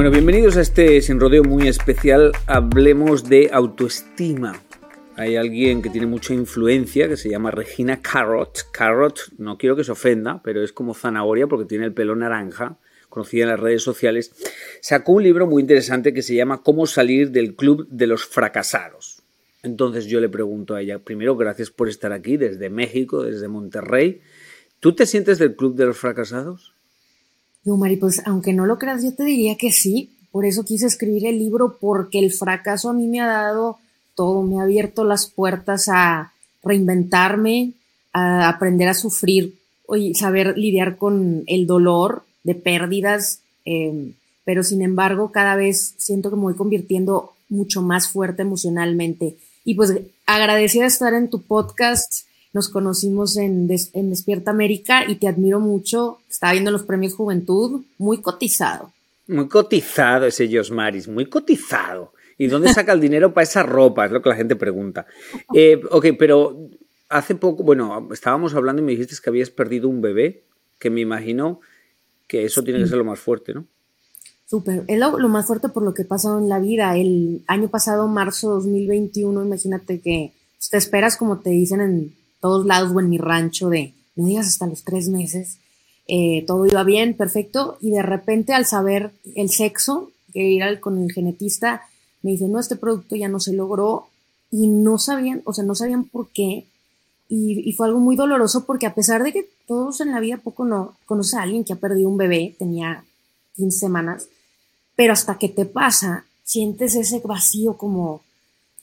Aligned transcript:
Bueno, 0.00 0.12
bienvenidos 0.12 0.56
a 0.56 0.62
este 0.62 1.02
sin 1.02 1.20
rodeo 1.20 1.44
muy 1.44 1.68
especial. 1.68 2.32
Hablemos 2.46 3.28
de 3.28 3.50
autoestima. 3.52 4.58
Hay 5.14 5.36
alguien 5.36 5.82
que 5.82 5.90
tiene 5.90 6.06
mucha 6.06 6.32
influencia 6.32 7.06
que 7.06 7.18
se 7.18 7.28
llama 7.28 7.50
Regina 7.50 8.00
Carrot. 8.00 8.70
Carrot, 8.72 9.20
no 9.36 9.58
quiero 9.58 9.76
que 9.76 9.84
se 9.84 9.92
ofenda, 9.92 10.40
pero 10.42 10.64
es 10.64 10.72
como 10.72 10.94
zanahoria 10.94 11.48
porque 11.48 11.66
tiene 11.66 11.84
el 11.84 11.92
pelo 11.92 12.16
naranja, 12.16 12.78
conocida 13.10 13.42
en 13.42 13.50
las 13.50 13.60
redes 13.60 13.82
sociales. 13.82 14.32
Sacó 14.80 15.12
un 15.12 15.22
libro 15.22 15.46
muy 15.46 15.60
interesante 15.60 16.14
que 16.14 16.22
se 16.22 16.34
llama 16.34 16.62
Cómo 16.62 16.86
salir 16.86 17.30
del 17.30 17.54
club 17.54 17.86
de 17.90 18.06
los 18.06 18.24
fracasados. 18.24 19.22
Entonces 19.62 20.06
yo 20.06 20.18
le 20.22 20.30
pregunto 20.30 20.76
a 20.76 20.80
ella, 20.80 21.00
primero, 21.00 21.36
gracias 21.36 21.68
por 21.68 21.90
estar 21.90 22.14
aquí 22.14 22.38
desde 22.38 22.70
México, 22.70 23.22
desde 23.22 23.48
Monterrey. 23.48 24.22
¿Tú 24.80 24.94
te 24.94 25.04
sientes 25.04 25.38
del 25.38 25.56
club 25.56 25.74
de 25.74 25.84
los 25.84 25.98
fracasados? 25.98 26.72
Yo, 27.64 27.76
Mari, 27.76 27.96
pues 27.96 28.22
aunque 28.26 28.52
no 28.52 28.66
lo 28.66 28.78
creas, 28.78 29.02
yo 29.02 29.14
te 29.14 29.24
diría 29.24 29.56
que 29.56 29.70
sí. 29.70 30.10
Por 30.30 30.46
eso 30.46 30.64
quise 30.64 30.86
escribir 30.86 31.26
el 31.26 31.38
libro, 31.38 31.76
porque 31.80 32.18
el 32.18 32.32
fracaso 32.32 32.88
a 32.88 32.92
mí 32.92 33.06
me 33.08 33.20
ha 33.20 33.26
dado 33.26 33.78
todo, 34.14 34.42
me 34.42 34.60
ha 34.60 34.62
abierto 34.62 35.04
las 35.04 35.26
puertas 35.26 35.88
a 35.88 36.32
reinventarme, 36.62 37.72
a 38.12 38.48
aprender 38.48 38.88
a 38.88 38.94
sufrir 38.94 39.58
y 39.96 40.14
saber 40.14 40.56
lidiar 40.56 40.96
con 40.96 41.44
el 41.46 41.66
dolor 41.66 42.24
de 42.44 42.54
pérdidas. 42.54 43.40
Em, 43.64 44.14
pero 44.44 44.62
sin 44.62 44.82
embargo, 44.82 45.32
cada 45.32 45.56
vez 45.56 45.94
siento 45.98 46.30
que 46.30 46.36
me 46.36 46.42
voy 46.42 46.54
convirtiendo 46.54 47.32
mucho 47.48 47.82
más 47.82 48.08
fuerte 48.08 48.42
emocionalmente. 48.42 49.36
Y 49.64 49.74
pues 49.74 49.94
agradecida 50.26 50.82
de 50.82 50.88
estar 50.88 51.12
en 51.14 51.28
tu 51.28 51.42
podcast 51.42 52.24
nos 52.52 52.68
conocimos 52.68 53.36
en, 53.36 53.68
Despierta 53.68 54.50
América 54.50 55.04
y 55.08 55.16
te 55.16 55.28
admiro 55.28 55.60
mucho. 55.60 56.18
Estaba 56.28 56.52
viendo 56.52 56.70
los 56.70 56.82
premios 56.82 57.14
Juventud, 57.14 57.82
muy 57.98 58.20
cotizado. 58.20 58.92
Muy 59.28 59.48
cotizado 59.48 60.26
ese 60.26 60.48
Maris, 60.72 61.06
muy 61.06 61.26
cotizado. 61.26 62.12
¿Y 62.36 62.48
dónde 62.48 62.72
saca 62.72 62.92
el 62.92 63.00
dinero 63.00 63.32
para 63.32 63.44
esa 63.44 63.62
ropa? 63.62 64.06
Es 64.06 64.12
lo 64.12 64.22
que 64.22 64.30
la 64.30 64.34
gente 64.34 64.56
pregunta. 64.56 65.06
Eh, 65.54 65.80
ok, 65.90 66.06
pero 66.18 66.56
hace 67.08 67.34
poco, 67.34 67.62
bueno, 67.62 68.08
estábamos 68.12 68.54
hablando 68.54 68.82
y 68.82 68.84
me 68.84 68.92
dijiste 68.92 69.14
que 69.22 69.30
habías 69.30 69.50
perdido 69.50 69.88
un 69.88 70.00
bebé, 70.00 70.44
que 70.78 70.90
me 70.90 71.00
imagino 71.00 71.60
que 72.26 72.44
eso 72.44 72.62
tiene 72.62 72.80
que 72.80 72.86
ser 72.86 72.98
lo 72.98 73.04
más 73.04 73.20
fuerte, 73.20 73.52
¿no? 73.52 73.66
Súper, 74.46 74.84
es 74.88 74.98
lo, 74.98 75.16
lo, 75.18 75.28
más 75.28 75.46
fuerte 75.46 75.68
por 75.68 75.84
lo 75.84 75.94
que 75.94 76.02
ha 76.02 76.08
pasado 76.08 76.38
en 76.40 76.48
la 76.48 76.58
vida. 76.58 76.96
El 76.96 77.44
año 77.46 77.68
pasado, 77.68 78.08
marzo 78.08 78.50
2021, 78.50 79.44
imagínate 79.44 80.00
que 80.00 80.32
te 80.70 80.76
esperas, 80.76 81.16
como 81.16 81.38
te 81.38 81.50
dicen 81.50 81.80
en 81.80 82.19
todos 82.40 82.66
lados 82.66 82.92
o 82.94 83.00
en 83.00 83.10
mi 83.10 83.18
rancho 83.18 83.68
de, 83.68 83.94
no 84.16 84.26
digas 84.26 84.46
hasta 84.46 84.66
los 84.66 84.84
tres 84.84 85.08
meses, 85.08 85.58
eh, 86.08 86.44
todo 86.46 86.66
iba 86.66 86.82
bien, 86.82 87.14
perfecto, 87.14 87.78
y 87.80 87.90
de 87.90 88.02
repente 88.02 88.52
al 88.52 88.66
saber 88.66 89.12
el 89.36 89.50
sexo, 89.50 90.10
que 90.32 90.42
ir 90.42 90.80
con 90.80 91.02
el 91.02 91.12
genetista, 91.12 91.82
me 92.22 92.32
dice, 92.32 92.48
no, 92.48 92.58
este 92.58 92.76
producto 92.76 93.16
ya 93.16 93.28
no 93.28 93.40
se 93.40 93.52
logró, 93.52 94.06
y 94.50 94.66
no 94.66 94.98
sabían, 94.98 95.42
o 95.44 95.52
sea, 95.52 95.64
no 95.64 95.74
sabían 95.74 96.04
por 96.04 96.28
qué, 96.30 96.66
y, 97.32 97.72
fue 97.74 97.86
algo 97.86 98.00
muy 98.00 98.16
doloroso 98.16 98.64
porque 98.66 98.86
a 98.86 98.94
pesar 98.94 99.22
de 99.22 99.32
que 99.32 99.48
todos 99.68 100.00
en 100.00 100.10
la 100.10 100.18
vida 100.18 100.38
poco 100.38 100.64
no 100.64 100.96
conoce 101.06 101.36
a 101.36 101.42
alguien 101.42 101.62
que 101.62 101.72
ha 101.72 101.76
perdido 101.76 102.08
un 102.08 102.16
bebé, 102.16 102.56
tenía 102.58 103.04
15 103.54 103.78
semanas, 103.78 104.28
pero 104.96 105.12
hasta 105.12 105.38
que 105.38 105.48
te 105.48 105.64
pasa, 105.64 106.24
sientes 106.42 106.96
ese 106.96 107.20
vacío 107.20 107.76
como 107.76 108.22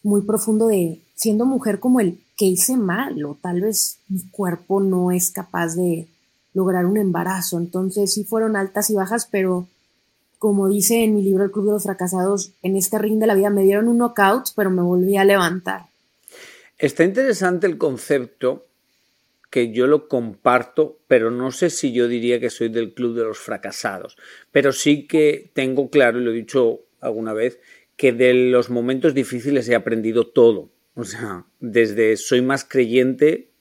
muy 0.02 0.22
profundo 0.22 0.68
de 0.68 1.02
siendo 1.18 1.46
mujer 1.46 1.80
como 1.80 2.00
el 2.00 2.20
que 2.38 2.46
hice 2.46 2.78
mal 2.78 3.26
o 3.26 3.38
tal 3.42 3.62
vez 3.62 3.98
mi 4.08 4.22
cuerpo 4.30 4.80
no 4.80 5.12
es 5.12 5.32
capaz 5.32 5.76
de 5.76 6.08
lograr 6.54 6.86
un 6.86 6.98
embarazo. 6.98 7.58
Entonces 7.58 8.14
sí 8.14 8.24
fueron 8.24 8.56
altas 8.56 8.90
y 8.92 8.96
bajas, 8.96 9.28
pero 9.30 9.68
como 10.38 10.70
dice 10.70 11.04
en 11.04 11.16
mi 11.16 11.24
libro 11.24 11.44
El 11.44 11.52
Club 11.52 11.66
de 11.66 11.72
los 11.72 11.84
Fracasados, 11.84 12.54
en 12.62 12.78
este 12.78 13.00
ring 13.00 13.20
de 13.20 13.28
la 13.28 13.34
vida 13.34 13.50
me 13.50 13.64
dieron 13.64 13.88
un 13.88 13.98
knockout, 13.98 14.50
pero 14.56 14.70
me 14.70 14.84
volví 14.84 15.18
a 15.18 15.26
levantar. 15.26 15.88
Está 16.78 17.04
interesante 17.04 17.66
el 17.66 17.80
concepto 17.80 18.68
que 19.50 19.72
yo 19.72 19.88
lo 19.88 20.08
comparto, 20.08 21.00
pero 21.08 21.32
no 21.32 21.52
sé 21.52 21.72
si 21.72 21.94
yo 21.94 22.08
diría 22.08 22.40
que 22.40 22.52
soy 22.52 22.70
del 22.70 22.94
club 22.94 23.16
de 23.16 23.24
los 23.24 23.40
fracasados. 23.40 24.18
Pero 24.52 24.72
sí 24.72 25.08
que 25.08 25.50
tengo 25.56 25.90
claro, 25.90 26.20
y 26.20 26.24
lo 26.24 26.32
he 26.32 26.36
dicho 26.36 26.82
alguna 27.02 27.34
vez, 27.34 27.60
que 27.96 28.12
de 28.12 28.36
los 28.36 28.70
momentos 28.70 29.16
difíciles 29.16 29.68
he 29.68 29.74
aprendido 29.74 30.28
todo. 30.28 30.70
O 30.98 31.06
sea, 31.06 31.46
desde 31.60 32.18
soy 32.18 32.42
más 32.42 32.66
creyente 32.66 33.52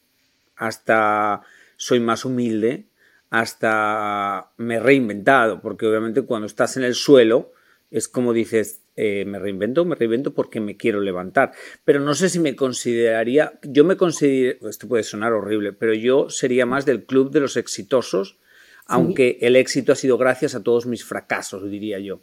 hasta 0.57 1.43
soy 1.77 2.01
más 2.01 2.25
humilde, 2.25 2.87
hasta 3.29 4.53
me 4.57 4.77
he 4.77 4.81
reinventado, 4.81 5.61
porque 5.61 5.87
obviamente 5.87 6.23
cuando 6.23 6.47
estás 6.47 6.79
en 6.79 6.85
el 6.85 6.95
suelo 6.95 7.53
es 7.91 8.09
como 8.09 8.33
dices, 8.33 8.81
eh, 8.97 9.25
me 9.27 9.39
reinvento, 9.39 9.85
me 9.85 9.95
reinvento 9.95 10.33
porque 10.33 10.61
me 10.61 10.79
quiero 10.79 11.01
levantar. 11.01 11.53
Pero 11.85 12.01
no 12.01 12.15
sé 12.15 12.31
si 12.31 12.39
me 12.39 12.57
consideraría, 12.57 13.59
yo 13.63 13.85
me 13.85 13.97
considero, 13.99 14.69
esto 14.69 14.89
puede 14.89 15.03
sonar 15.03 15.35
horrible, 15.35 15.75
pero 15.75 15.93
yo 15.93 16.31
sería 16.31 16.65
más 16.65 16.87
del 16.87 17.05
club 17.05 17.31
de 17.31 17.41
los 17.41 17.59
exitosos, 17.59 18.39
aunque 18.87 19.39
el 19.43 19.57
éxito 19.57 19.93
ha 19.93 19.97
sido 19.97 20.17
gracias 20.17 20.55
a 20.55 20.63
todos 20.63 20.87
mis 20.87 21.05
fracasos, 21.05 21.71
diría 21.71 21.99
yo. 21.99 22.21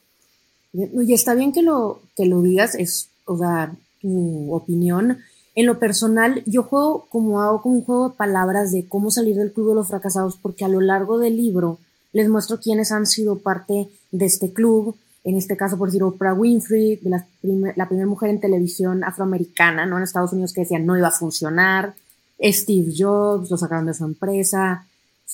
Y 0.74 1.13
está 1.13 1.35
bien 1.35 1.51
que 1.51 1.62
lo, 1.62 2.01
que 2.16 2.25
lo 2.25 2.41
digas, 2.41 2.74
es, 2.74 3.09
o 3.25 3.38
sea, 3.38 3.75
tu 4.03 4.53
opinión. 4.53 5.18
En 5.56 5.66
lo 5.66 5.80
personal, 5.80 6.44
yo 6.46 6.64
juego 6.64 7.08
como 7.09 7.41
hago 7.41 7.64
como 7.64 7.75
un 7.78 7.84
juego 7.84 8.09
de 8.09 8.16
palabras 8.16 8.72
de 8.72 8.88
cómo 8.88 9.09
salir 9.09 9.36
del 9.36 9.52
club 9.52 9.69
de 9.69 9.75
los 9.75 9.88
fracasados, 9.88 10.38
porque 10.38 10.66
a 10.66 10.68
lo 10.68 10.81
largo 10.81 11.18
del 11.18 11.38
libro 11.38 11.80
les 12.12 12.30
muestro 12.30 12.59
quiénes 12.59 12.92
han 12.92 13.08
sido 13.08 13.40
parte 13.40 13.90
de 14.12 14.25
este 14.25 14.53
club. 14.53 14.96
En 15.24 15.36
este 15.36 15.58
caso, 15.58 15.78
por 15.78 15.88
decir, 15.88 16.03
Oprah 16.03 16.34
Winfrey, 16.34 17.00
la, 17.03 17.25
primera 17.88 18.08
mujer 18.08 18.30
en 18.30 18.40
televisión 18.40 19.03
afroamericana, 19.03 19.86
¿no? 19.86 19.97
En 19.97 20.03
Estados 20.03 20.34
Unidos 20.34 20.53
que 20.53 20.62
decía 20.62 20.80
no 20.80 20.97
iba 20.97 21.08
a 21.08 21.12
funcionar. 21.12 21.96
Steve 22.42 22.94
Jobs, 22.96 23.50
lo 23.50 23.58
sacaron 23.58 23.86
de 23.86 23.94
su 23.94 24.06
empresa. 24.06 24.86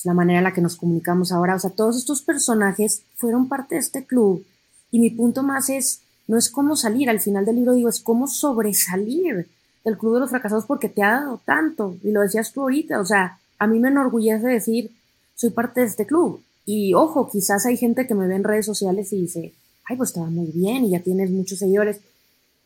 La 0.04 0.14
manera 0.14 0.38
en 0.38 0.44
la 0.44 0.54
que 0.54 0.62
nos 0.62 0.76
comunicamos 0.76 1.32
ahora. 1.32 1.56
O 1.56 1.58
sea, 1.58 1.70
todos 1.70 1.98
estos 1.98 2.22
personajes 2.22 3.02
fueron 3.16 3.48
parte 3.48 3.74
de 3.74 3.80
este 3.82 4.06
club. 4.06 4.44
Y 4.90 4.98
mi 4.98 5.10
punto 5.10 5.42
más 5.42 5.68
es, 5.68 6.00
no 6.30 6.38
es 6.38 6.48
cómo 6.48 6.76
salir, 6.76 7.10
al 7.10 7.18
final 7.18 7.44
del 7.44 7.56
libro 7.56 7.74
digo, 7.74 7.88
es 7.88 7.98
cómo 7.98 8.28
sobresalir 8.28 9.48
del 9.84 9.98
club 9.98 10.14
de 10.14 10.20
los 10.20 10.30
fracasados 10.30 10.64
porque 10.64 10.88
te 10.88 11.02
ha 11.02 11.22
dado 11.22 11.40
tanto. 11.44 11.96
Y 12.04 12.12
lo 12.12 12.20
decías 12.20 12.52
tú 12.52 12.60
ahorita, 12.60 13.00
o 13.00 13.04
sea, 13.04 13.40
a 13.58 13.66
mí 13.66 13.80
me 13.80 13.88
enorgullece 13.88 14.46
decir, 14.46 14.92
soy 15.34 15.50
parte 15.50 15.80
de 15.80 15.86
este 15.86 16.06
club. 16.06 16.40
Y 16.64 16.94
ojo, 16.94 17.28
quizás 17.28 17.66
hay 17.66 17.76
gente 17.76 18.06
que 18.06 18.14
me 18.14 18.28
ve 18.28 18.36
en 18.36 18.44
redes 18.44 18.64
sociales 18.64 19.12
y 19.12 19.22
dice, 19.22 19.52
ay, 19.86 19.96
pues 19.96 20.12
te 20.12 20.20
va 20.20 20.26
muy 20.26 20.52
bien 20.52 20.84
y 20.84 20.90
ya 20.90 21.00
tienes 21.00 21.32
muchos 21.32 21.58
seguidores, 21.58 21.98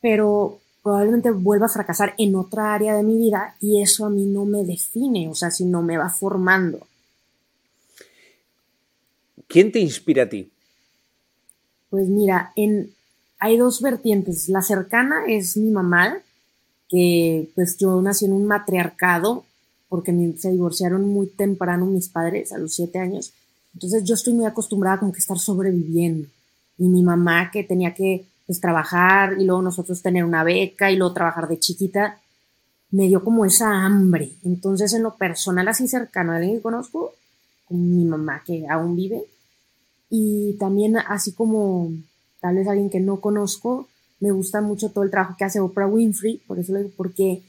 pero 0.03 0.59
probablemente 0.83 1.31
vuelva 1.31 1.65
a 1.65 1.71
fracasar 1.71 2.13
en 2.19 2.37
otra 2.37 2.75
área 2.75 2.95
de 2.95 3.03
mi 3.03 3.17
vida 3.17 3.57
y 3.63 3.81
eso 3.81 4.05
a 4.05 4.11
mí 4.11 4.27
no 4.27 4.45
me 4.45 4.63
define, 4.63 5.31
o 5.31 5.35
sea, 5.35 5.51
si 5.51 5.65
no 5.65 5.81
me 5.81 5.97
va 5.97 6.11
formando. 6.11 6.87
¿Quién 9.49 9.73
te 9.73 9.79
inspira 9.79 10.25
a 10.25 10.29
ti? 10.29 10.51
Pues 11.89 12.09
mira, 12.09 12.53
en, 12.57 12.94
hay 13.45 13.59
dos 13.59 13.83
vertientes. 13.83 14.49
La 14.49 14.63
cercana 14.63 15.27
es 15.29 15.59
mi 15.59 15.71
mamá, 15.71 16.17
que 16.89 17.51
pues 17.55 17.77
yo 17.77 18.01
nací 18.01 18.25
en 18.25 18.33
un 18.33 18.47
matriarcado 18.47 19.45
porque 19.91 20.13
se 20.39 20.51
divorciaron 20.51 21.07
muy 21.07 21.27
temprano 21.27 21.85
mis 21.85 22.09
padres, 22.09 22.55
a 22.55 22.59
los 22.59 22.75
siete 22.75 22.99
años. 23.01 23.35
Entonces 23.75 24.03
yo 24.05 24.15
estoy 24.15 24.33
muy 24.33 24.47
acostumbrada 24.47 24.99
como 24.99 25.13
que 25.13 25.19
estar 25.19 25.39
sobreviviendo. 25.39 26.27
Y 26.79 26.85
mi 26.89 27.03
mamá 27.03 27.51
que 27.51 27.65
tenía 27.65 27.93
que 27.93 28.25
pues, 28.47 28.63
trabajar 28.63 29.35
y 29.39 29.45
luego 29.45 29.61
nosotros 29.61 30.01
tener 30.01 30.25
una 30.25 30.43
beca 30.43 30.91
y 30.91 30.97
luego 30.97 31.13
trabajar 31.13 31.47
de 31.47 31.59
chiquita, 31.59 32.19
me 32.93 33.09
dio 33.09 33.23
como 33.23 33.45
esa 33.45 33.85
hambre. 33.85 34.31
Entonces 34.43 34.95
en 34.95 35.03
lo 35.03 35.17
personal 35.17 35.69
así 35.69 35.87
cercano 35.87 36.33
a 36.33 36.37
alguien 36.37 36.57
que 36.57 36.63
conozco, 36.63 37.13
con 37.67 37.95
mi 37.95 38.07
mamá 38.07 38.43
que 38.43 38.67
aún 38.71 38.97
vive, 38.97 39.23
y 40.09 40.55
también 40.55 40.97
así 40.97 41.33
como 41.33 41.93
tal 42.45 42.57
vez 42.57 42.69
alguien 42.69 42.91
que 42.91 43.01
no 43.01 43.23
conozco, 43.23 43.89
me 44.21 44.31
gusta 44.31 44.61
mucho 44.61 44.91
todo 44.91 45.03
el 45.03 45.11
trabajo 45.11 45.35
que 45.39 45.47
hace 45.47 45.61
Oprah 45.61 45.87
Winfrey, 45.87 46.43
por 46.47 46.59
eso 46.59 46.75
lo 46.75 46.79
digo, 46.81 46.91
porque 46.95 47.41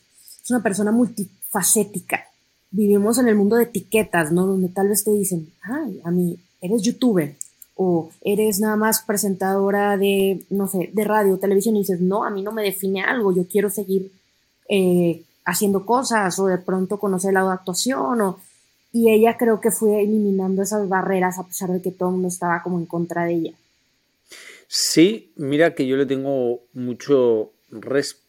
es 0.42 0.50
una 0.50 0.64
persona 0.64 0.94
multifacética. 0.94 2.24
Vivimos 2.72 3.18
en 3.18 3.28
el 3.28 3.36
mundo 3.36 3.58
de 3.58 3.64
etiquetas, 3.64 4.32
¿no? 4.32 4.46
Donde 4.46 4.70
tal 4.70 4.88
vez 4.88 5.04
te 5.04 5.12
dicen, 5.12 5.52
ay, 5.64 6.00
a 6.06 6.12
mí, 6.12 6.40
eres 6.62 6.82
youtuber, 6.82 7.36
o 7.76 8.10
eres 8.22 8.62
nada 8.62 8.78
más 8.78 9.02
presentadora 9.02 9.98
de, 9.98 10.46
no 10.50 10.70
sé, 10.70 10.90
de 10.94 11.04
radio, 11.04 11.40
televisión, 11.40 11.76
y 11.76 11.80
dices, 11.80 12.00
no, 12.00 12.24
a 12.24 12.30
mí 12.30 12.42
no 12.42 12.54
me 12.54 12.64
define 12.64 13.04
algo, 13.04 13.34
yo 13.34 13.46
quiero 13.50 13.70
seguir 13.70 14.14
eh, 14.70 15.26
haciendo 15.44 15.86
cosas, 15.86 16.40
o 16.40 16.46
de 16.46 16.58
pronto 16.58 17.00
conocer 17.00 17.34
de 17.34 17.40
actuación, 17.40 18.22
o 18.22 18.40
y 18.94 19.12
ella 19.12 19.36
creo 19.36 19.60
que 19.60 19.72
fue 19.72 20.04
eliminando 20.04 20.62
esas 20.62 20.88
barreras 20.88 21.38
a 21.38 21.44
pesar 21.44 21.70
de 21.70 21.82
que 21.82 21.92
todo 21.92 22.08
el 22.08 22.14
mundo 22.14 22.30
estaba 22.30 22.64
como 22.64 22.80
en 22.80 22.86
contra 22.86 23.26
de 23.26 23.34
ella. 23.34 23.54
Sí, 24.68 25.34
mira 25.36 25.76
que 25.76 25.88
yo 25.88 25.98
le 25.98 26.06
tengo 26.06 26.66
mucho 26.74 27.54
respeto, 27.70 28.26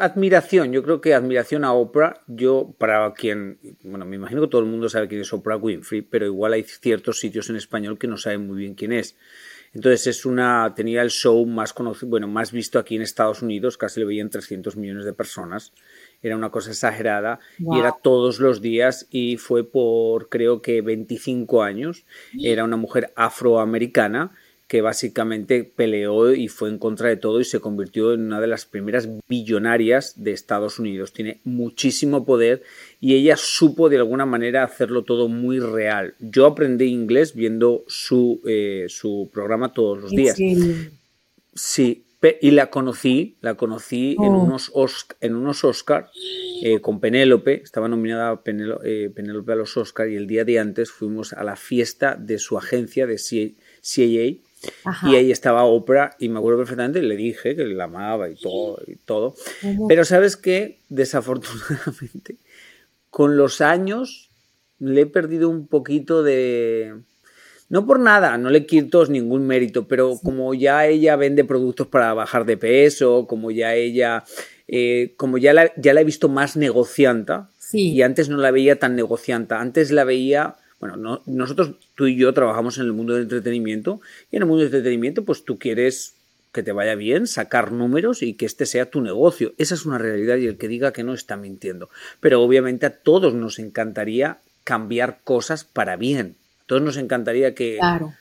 admiración, 0.00 0.72
yo 0.72 0.82
creo 0.82 1.00
que 1.00 1.14
admiración 1.14 1.64
a 1.64 1.72
Oprah, 1.72 2.22
yo 2.26 2.74
para 2.76 3.12
quien, 3.12 3.58
bueno, 3.84 4.04
me 4.04 4.16
imagino 4.16 4.40
que 4.40 4.48
todo 4.48 4.62
el 4.62 4.66
mundo 4.66 4.88
sabe 4.88 5.06
quién 5.06 5.20
es 5.20 5.32
Oprah 5.32 5.56
Winfrey, 5.56 6.02
pero 6.02 6.26
igual 6.26 6.54
hay 6.54 6.64
ciertos 6.64 7.20
sitios 7.20 7.50
en 7.50 7.56
español 7.56 7.98
que 7.98 8.08
no 8.08 8.16
saben 8.16 8.46
muy 8.46 8.58
bien 8.58 8.74
quién 8.74 8.92
es. 8.92 9.16
Entonces 9.72 10.06
es 10.06 10.26
una, 10.26 10.72
tenía 10.74 11.02
el 11.02 11.10
show 11.10 11.44
más 11.46 11.72
conocido, 11.72 12.08
bueno, 12.08 12.26
más 12.26 12.52
visto 12.52 12.78
aquí 12.78 12.96
en 12.96 13.02
Estados 13.02 13.42
Unidos, 13.42 13.76
casi 13.76 14.00
lo 14.00 14.06
veían 14.06 14.30
300 14.30 14.76
millones 14.76 15.04
de 15.04 15.12
personas 15.12 15.72
era 16.24 16.36
una 16.36 16.50
cosa 16.50 16.70
exagerada 16.70 17.38
y 17.58 17.78
era 17.78 17.92
todos 17.92 18.40
los 18.40 18.62
días 18.62 19.06
y 19.10 19.36
fue 19.36 19.62
por 19.70 20.30
creo 20.30 20.62
que 20.62 20.80
25 20.80 21.62
años. 21.62 22.06
Era 22.40 22.64
una 22.64 22.78
mujer 22.78 23.12
afroamericana 23.14 24.32
que 24.74 24.82
básicamente 24.82 25.62
peleó 25.62 26.34
y 26.34 26.48
fue 26.48 26.68
en 26.68 26.78
contra 26.78 27.08
de 27.08 27.16
todo 27.16 27.38
y 27.38 27.44
se 27.44 27.60
convirtió 27.60 28.12
en 28.12 28.22
una 28.22 28.40
de 28.40 28.48
las 28.48 28.66
primeras 28.66 29.08
billonarias 29.28 30.14
de 30.24 30.32
Estados 30.32 30.80
Unidos. 30.80 31.12
Tiene 31.12 31.40
muchísimo 31.44 32.24
poder 32.24 32.64
y 33.00 33.14
ella 33.14 33.36
supo 33.36 33.88
de 33.88 33.98
alguna 33.98 34.26
manera 34.26 34.64
hacerlo 34.64 35.04
todo 35.04 35.28
muy 35.28 35.60
real. 35.60 36.14
Yo 36.18 36.46
aprendí 36.46 36.86
inglés 36.86 37.36
viendo 37.36 37.84
su, 37.86 38.40
eh, 38.46 38.86
su 38.88 39.30
programa 39.32 39.72
todos 39.72 40.02
los 40.02 40.10
días. 40.10 40.36
Sí, 41.54 42.04
y 42.40 42.50
la 42.50 42.70
conocí, 42.70 43.36
la 43.42 43.54
conocí 43.54 44.16
en, 44.18 44.32
oh. 44.32 44.42
unos 44.42 44.72
en 45.20 45.36
unos 45.36 45.62
Oscar 45.62 46.10
eh, 46.64 46.80
con 46.80 46.98
Penélope, 46.98 47.62
estaba 47.62 47.86
nominada 47.86 48.42
eh, 48.44 49.10
Penélope 49.14 49.52
a 49.52 49.54
los 49.54 49.76
Oscar 49.76 50.08
y 50.08 50.16
el 50.16 50.26
día 50.26 50.44
de 50.44 50.58
antes 50.58 50.90
fuimos 50.90 51.32
a 51.32 51.44
la 51.44 51.54
fiesta 51.54 52.16
de 52.16 52.38
su 52.38 52.58
agencia 52.58 53.06
de 53.06 53.18
Y 55.04 55.16
ahí 55.16 55.30
estaba 55.30 55.64
Oprah 55.64 56.16
y 56.18 56.28
me 56.28 56.38
acuerdo 56.38 56.58
perfectamente, 56.58 57.02
le 57.02 57.16
dije 57.16 57.56
que 57.56 57.64
la 57.64 57.84
amaba 57.84 58.28
y 58.28 58.34
todo, 58.34 58.80
y 58.86 58.96
todo. 58.96 59.34
pero 59.88 60.04
sabes 60.04 60.36
que 60.36 60.78
desafortunadamente 60.88 62.36
con 63.10 63.36
los 63.36 63.60
años 63.60 64.30
le 64.78 65.02
he 65.02 65.06
perdido 65.06 65.48
un 65.48 65.66
poquito 65.68 66.22
de 66.22 66.94
no 67.68 67.86
por 67.86 67.98
nada, 67.98 68.36
no 68.38 68.50
le 68.50 68.66
quito 68.66 69.04
ningún 69.06 69.46
mérito, 69.46 69.88
pero 69.88 70.18
como 70.22 70.54
ya 70.54 70.86
ella 70.86 71.16
vende 71.16 71.44
productos 71.44 71.86
para 71.86 72.12
bajar 72.14 72.44
de 72.44 72.56
peso, 72.56 73.26
como 73.26 73.50
ya 73.50 73.74
ella, 73.74 74.24
eh, 74.68 75.14
como 75.16 75.38
ya 75.38 75.52
la, 75.52 75.72
ya 75.76 75.94
la 75.94 76.02
he 76.02 76.04
visto 76.04 76.28
más 76.28 76.56
negocianta, 76.56 77.50
y 77.72 78.02
antes 78.02 78.28
no 78.28 78.36
la 78.36 78.52
veía 78.52 78.78
tan 78.78 78.94
negocianta, 78.94 79.60
antes 79.60 79.90
la 79.90 80.04
veía, 80.04 80.56
bueno, 80.84 81.22
nosotros, 81.24 81.70
tú 81.94 82.06
y 82.06 82.16
yo 82.16 82.34
trabajamos 82.34 82.76
en 82.76 82.84
el 82.84 82.92
mundo 82.92 83.14
del 83.14 83.22
entretenimiento, 83.22 84.02
y 84.30 84.36
en 84.36 84.42
el 84.42 84.48
mundo 84.48 84.64
del 84.64 84.74
entretenimiento, 84.74 85.24
pues 85.24 85.44
tú 85.44 85.58
quieres 85.58 86.14
que 86.52 86.62
te 86.62 86.72
vaya 86.72 86.94
bien, 86.94 87.26
sacar 87.26 87.72
números 87.72 88.22
y 88.22 88.34
que 88.34 88.44
este 88.44 88.66
sea 88.66 88.90
tu 88.90 89.00
negocio. 89.00 89.54
Esa 89.56 89.74
es 89.74 89.86
una 89.86 89.96
realidad 89.96 90.36
y 90.36 90.46
el 90.46 90.58
que 90.58 90.68
diga 90.68 90.92
que 90.92 91.02
no 91.02 91.14
está 91.14 91.36
mintiendo. 91.36 91.88
Pero 92.20 92.42
obviamente 92.42 92.86
a 92.86 92.90
todos 92.90 93.32
nos 93.32 93.58
encantaría 93.58 94.38
cambiar 94.62 95.20
cosas 95.24 95.64
para 95.64 95.96
bien 95.96 96.36
todos 96.66 96.80
nos 96.80 96.96
encantaría 96.96 97.54
que, 97.54 97.78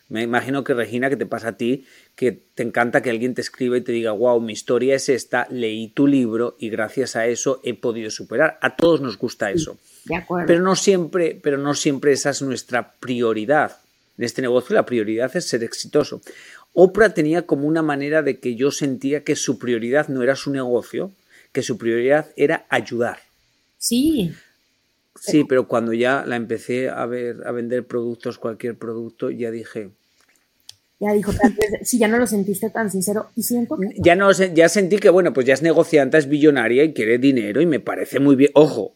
me 0.09 0.23
imagino 0.23 0.65
que 0.65 0.73
Regina, 0.73 1.09
que 1.09 1.15
te 1.15 1.25
pasa 1.25 1.49
a 1.49 1.57
ti, 1.57 1.85
que 2.15 2.33
te 2.33 2.63
encanta 2.63 3.01
que 3.01 3.09
alguien 3.09 3.35
te 3.35 3.41
escriba 3.41 3.77
y 3.77 3.81
te 3.81 3.93
diga, 3.93 4.11
wow, 4.11 4.39
mi 4.41 4.51
historia 4.51 4.95
es 4.95 5.07
esta, 5.07 5.47
leí 5.49 5.87
tu 5.87 6.07
libro 6.07 6.57
y 6.59 6.69
gracias 6.69 7.15
a 7.15 7.25
eso 7.27 7.61
he 7.63 7.73
podido 7.73 8.11
superar. 8.11 8.57
A 8.61 8.75
todos 8.75 8.99
nos 8.99 9.17
gusta 9.17 9.49
eso. 9.51 9.77
De 10.05 10.15
acuerdo. 10.15 10.47
Pero 10.47 10.61
no 10.61 10.75
siempre, 10.75 11.39
pero 11.41 11.57
no 11.57 11.73
siempre 11.73 12.11
esa 12.11 12.31
es 12.31 12.41
nuestra 12.41 12.93
prioridad. 12.99 13.77
En 14.17 14.25
este 14.25 14.41
negocio 14.41 14.75
la 14.75 14.85
prioridad 14.85 15.35
es 15.35 15.45
ser 15.45 15.63
exitoso. 15.63 16.21
Oprah 16.73 17.13
tenía 17.13 17.43
como 17.43 17.67
una 17.67 17.81
manera 17.81 18.21
de 18.21 18.39
que 18.39 18.55
yo 18.55 18.71
sentía 18.71 19.23
que 19.23 19.35
su 19.35 19.59
prioridad 19.59 20.07
no 20.07 20.23
era 20.23 20.35
su 20.35 20.51
negocio, 20.51 21.11
que 21.51 21.61
su 21.61 21.77
prioridad 21.77 22.27
era 22.35 22.65
ayudar. 22.69 23.19
Sí. 23.77 24.33
Sí, 25.19 25.43
pero 25.47 25.67
cuando 25.67 25.93
ya 25.93 26.25
la 26.25 26.35
empecé 26.35 26.89
a 26.89 27.05
ver, 27.05 27.37
a 27.45 27.51
vender 27.51 27.85
productos, 27.85 28.39
cualquier 28.39 28.75
producto, 28.75 29.29
ya 29.29 29.51
dije. 29.51 29.91
Ya 30.99 31.13
dijo, 31.13 31.31
si 31.83 31.97
ya 31.99 32.07
no 32.07 32.17
lo 32.17 32.25
sentiste 32.25 32.69
tan 32.69 32.89
sincero, 32.89 33.29
y 33.35 33.43
siento 33.43 33.77
Ya, 33.97 34.15
no, 34.15 34.31
ya 34.31 34.69
sentí 34.69 34.97
que, 34.97 35.09
bueno, 35.09 35.33
pues 35.33 35.45
ya 35.45 35.53
es 35.53 35.61
negociante, 35.61 36.17
es 36.17 36.27
billonaria 36.27 36.83
y 36.83 36.93
quiere 36.93 37.19
dinero 37.19 37.61
y 37.61 37.65
me 37.65 37.79
parece 37.79 38.19
muy 38.19 38.35
bien. 38.35 38.51
Ojo, 38.53 38.95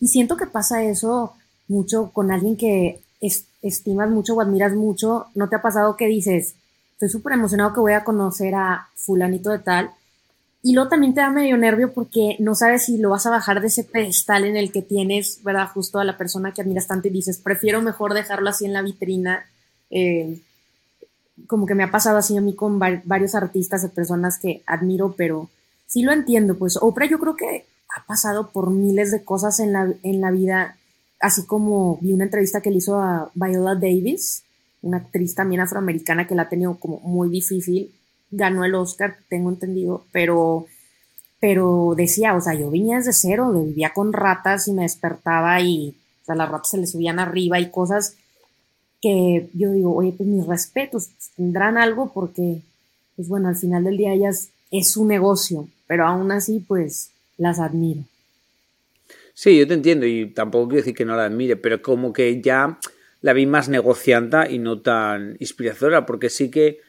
Y 0.00 0.08
siento 0.08 0.36
que 0.36 0.46
pasa 0.46 0.82
eso 0.82 1.34
mucho 1.68 2.10
con 2.12 2.30
alguien 2.30 2.56
que 2.56 3.00
estimas 3.62 4.10
mucho 4.10 4.34
o 4.34 4.40
admiras 4.40 4.74
mucho. 4.74 5.26
¿No 5.34 5.48
te 5.48 5.56
ha 5.56 5.62
pasado 5.62 5.96
que 5.96 6.06
dices, 6.06 6.54
estoy 6.92 7.08
súper 7.08 7.34
emocionado 7.34 7.72
que 7.72 7.80
voy 7.80 7.92
a 7.92 8.04
conocer 8.04 8.54
a 8.54 8.88
fulanito 8.94 9.50
de 9.50 9.58
tal? 9.58 9.90
Y 10.62 10.74
luego 10.74 10.88
también 10.88 11.14
te 11.14 11.20
da 11.20 11.30
medio 11.30 11.56
nervio 11.56 11.92
porque 11.92 12.36
no 12.40 12.54
sabes 12.56 12.86
si 12.86 12.98
lo 12.98 13.10
vas 13.10 13.24
a 13.26 13.30
bajar 13.30 13.60
de 13.60 13.68
ese 13.68 13.84
pedestal 13.84 14.44
en 14.44 14.56
el 14.56 14.72
que 14.72 14.82
tienes, 14.82 15.42
¿verdad? 15.44 15.68
Justo 15.72 16.00
a 16.00 16.04
la 16.04 16.16
persona 16.16 16.52
que 16.52 16.60
admiras 16.60 16.88
tanto 16.88 17.06
y 17.06 17.12
dices, 17.12 17.38
prefiero 17.38 17.80
mejor 17.82 18.14
dejarlo 18.14 18.50
así 18.50 18.64
en 18.64 18.72
la 18.72 18.82
vitrina. 18.82 19.46
Eh, 19.90 20.40
como 21.46 21.66
que 21.66 21.74
me 21.74 21.84
ha 21.84 21.90
pasado 21.90 22.18
así 22.18 22.36
a 22.36 22.40
mí 22.40 22.54
con 22.54 22.78
varios 22.78 23.34
artistas 23.34 23.82
de 23.82 23.90
personas 23.90 24.38
que 24.38 24.62
admiro, 24.66 25.14
pero 25.16 25.48
sí 25.86 26.02
lo 26.02 26.12
entiendo. 26.12 26.56
Pues 26.56 26.78
Oprah 26.80 27.06
yo 27.06 27.20
creo 27.20 27.36
que 27.36 27.66
ha 27.96 28.04
pasado 28.06 28.50
por 28.50 28.70
miles 28.70 29.10
de 29.10 29.24
cosas 29.24 29.58
en 29.58 29.72
la, 29.72 29.92
en 30.02 30.20
la 30.20 30.30
vida, 30.30 30.76
así 31.18 31.46
como 31.46 31.98
vi 32.00 32.12
una 32.12 32.24
entrevista 32.24 32.60
que 32.60 32.70
le 32.70 32.76
hizo 32.76 33.00
a 33.00 33.30
Viola 33.34 33.74
Davis, 33.74 34.44
una 34.82 34.98
actriz 34.98 35.34
también 35.34 35.62
afroamericana 35.62 36.26
que 36.26 36.34
la 36.34 36.42
ha 36.42 36.48
tenido 36.48 36.78
como 36.78 37.00
muy 37.00 37.30
difícil 37.30 37.92
ganó 38.30 38.64
el 38.64 38.74
Oscar, 38.74 39.16
tengo 39.28 39.50
entendido, 39.50 40.04
pero, 40.12 40.66
pero 41.40 41.94
decía, 41.96 42.34
o 42.34 42.40
sea, 42.40 42.54
yo 42.54 42.70
venía 42.70 42.96
desde 42.96 43.12
cero, 43.12 43.52
vivía 43.52 43.92
con 43.94 44.12
ratas 44.12 44.68
y 44.68 44.72
me 44.72 44.82
despertaba 44.82 45.60
y, 45.60 45.96
las 46.26 46.50
ratas 46.50 46.70
se 46.70 46.78
le 46.78 46.88
subían 46.88 47.20
arriba 47.20 47.60
y 47.60 47.70
cosas 47.70 48.16
que 49.00 49.48
yo 49.52 49.70
digo, 49.70 49.94
oye, 49.94 50.12
pues 50.12 50.28
mis 50.28 50.44
respetos, 50.44 51.06
pues, 51.06 51.30
tendrán 51.36 51.78
algo 51.78 52.12
porque, 52.12 52.62
pues 53.14 53.28
bueno, 53.28 53.46
al 53.46 53.54
final 53.54 53.84
del 53.84 53.96
día 53.96 54.12
ellas 54.12 54.48
es 54.72 54.90
su 54.90 55.04
negocio, 55.04 55.68
pero 55.86 56.04
aún 56.04 56.32
así, 56.32 56.64
pues 56.66 57.10
las 57.38 57.58
admiro. 57.58 58.04
Sí, 59.34 59.58
yo 59.58 59.66
te 59.66 59.74
entiendo 59.74 60.06
y 60.06 60.30
tampoco 60.30 60.68
quiero 60.68 60.82
decir 60.82 60.94
que 60.94 61.04
no 61.04 61.14
la 61.14 61.26
admire, 61.26 61.56
pero 61.56 61.82
como 61.82 62.12
que 62.12 62.40
ya 62.40 62.78
la 63.20 63.32
vi 63.32 63.44
más 63.44 63.68
negocianta 63.68 64.50
y 64.50 64.58
no 64.58 64.80
tan 64.80 65.36
inspiradora, 65.40 66.06
porque 66.06 66.30
sí 66.30 66.50
que 66.50 66.80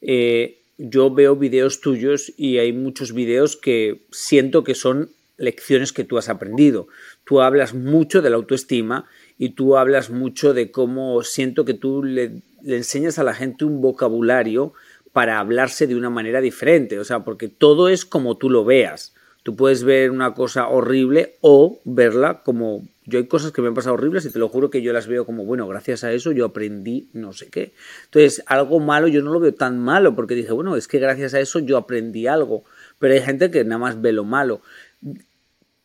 eh, 0.00 0.62
yo 0.78 1.14
veo 1.14 1.36
videos 1.36 1.80
tuyos 1.80 2.32
y 2.36 2.58
hay 2.58 2.72
muchos 2.72 3.12
videos 3.12 3.56
que 3.56 4.02
siento 4.10 4.64
que 4.64 4.74
son 4.74 5.10
lecciones 5.36 5.92
que 5.92 6.04
tú 6.04 6.18
has 6.18 6.28
aprendido. 6.28 6.88
Tú 7.24 7.40
hablas 7.40 7.74
mucho 7.74 8.20
de 8.20 8.30
la 8.30 8.36
autoestima 8.36 9.06
y 9.38 9.50
tú 9.50 9.76
hablas 9.76 10.10
mucho 10.10 10.54
de 10.54 10.70
cómo 10.70 11.22
siento 11.22 11.64
que 11.64 11.74
tú 11.74 12.02
le, 12.02 12.42
le 12.62 12.76
enseñas 12.76 13.18
a 13.18 13.24
la 13.24 13.34
gente 13.34 13.64
un 13.64 13.80
vocabulario 13.80 14.72
para 15.12 15.38
hablarse 15.38 15.86
de 15.86 15.94
una 15.94 16.10
manera 16.10 16.40
diferente, 16.40 16.98
o 16.98 17.04
sea, 17.04 17.20
porque 17.20 17.48
todo 17.48 17.88
es 17.88 18.04
como 18.04 18.38
tú 18.38 18.50
lo 18.50 18.64
veas. 18.64 19.14
Tú 19.42 19.56
puedes 19.56 19.82
ver 19.82 20.10
una 20.10 20.34
cosa 20.34 20.68
horrible 20.68 21.36
o 21.40 21.80
verla 21.84 22.42
como 22.44 22.84
yo 23.04 23.18
hay 23.18 23.26
cosas 23.26 23.50
que 23.50 23.60
me 23.60 23.68
han 23.68 23.74
pasado 23.74 23.94
horribles 23.94 24.24
y 24.26 24.30
te 24.30 24.38
lo 24.38 24.48
juro 24.48 24.70
que 24.70 24.80
yo 24.80 24.92
las 24.92 25.08
veo 25.08 25.26
como, 25.26 25.44
bueno, 25.44 25.66
gracias 25.66 26.04
a 26.04 26.12
eso 26.12 26.30
yo 26.30 26.44
aprendí 26.46 27.08
no 27.12 27.32
sé 27.32 27.48
qué. 27.48 27.72
Entonces, 28.04 28.44
algo 28.46 28.78
malo 28.78 29.08
yo 29.08 29.22
no 29.22 29.32
lo 29.32 29.40
veo 29.40 29.54
tan 29.54 29.78
malo 29.78 30.14
porque 30.14 30.34
dije, 30.34 30.52
bueno, 30.52 30.76
es 30.76 30.86
que 30.86 31.00
gracias 31.00 31.34
a 31.34 31.40
eso 31.40 31.58
yo 31.58 31.76
aprendí 31.76 32.28
algo. 32.28 32.62
Pero 33.00 33.14
hay 33.14 33.20
gente 33.20 33.50
que 33.50 33.64
nada 33.64 33.78
más 33.78 34.00
ve 34.00 34.12
lo 34.12 34.24
malo. 34.24 34.60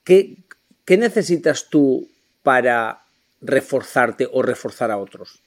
¿Qué, 0.04 0.38
necesitas 0.88 1.70
tú 1.70 2.08
para 2.44 3.02
reforzarte 3.42 4.30
o 4.32 4.44
reforzar 4.44 4.92
a 4.92 4.98
otros? 4.98 5.40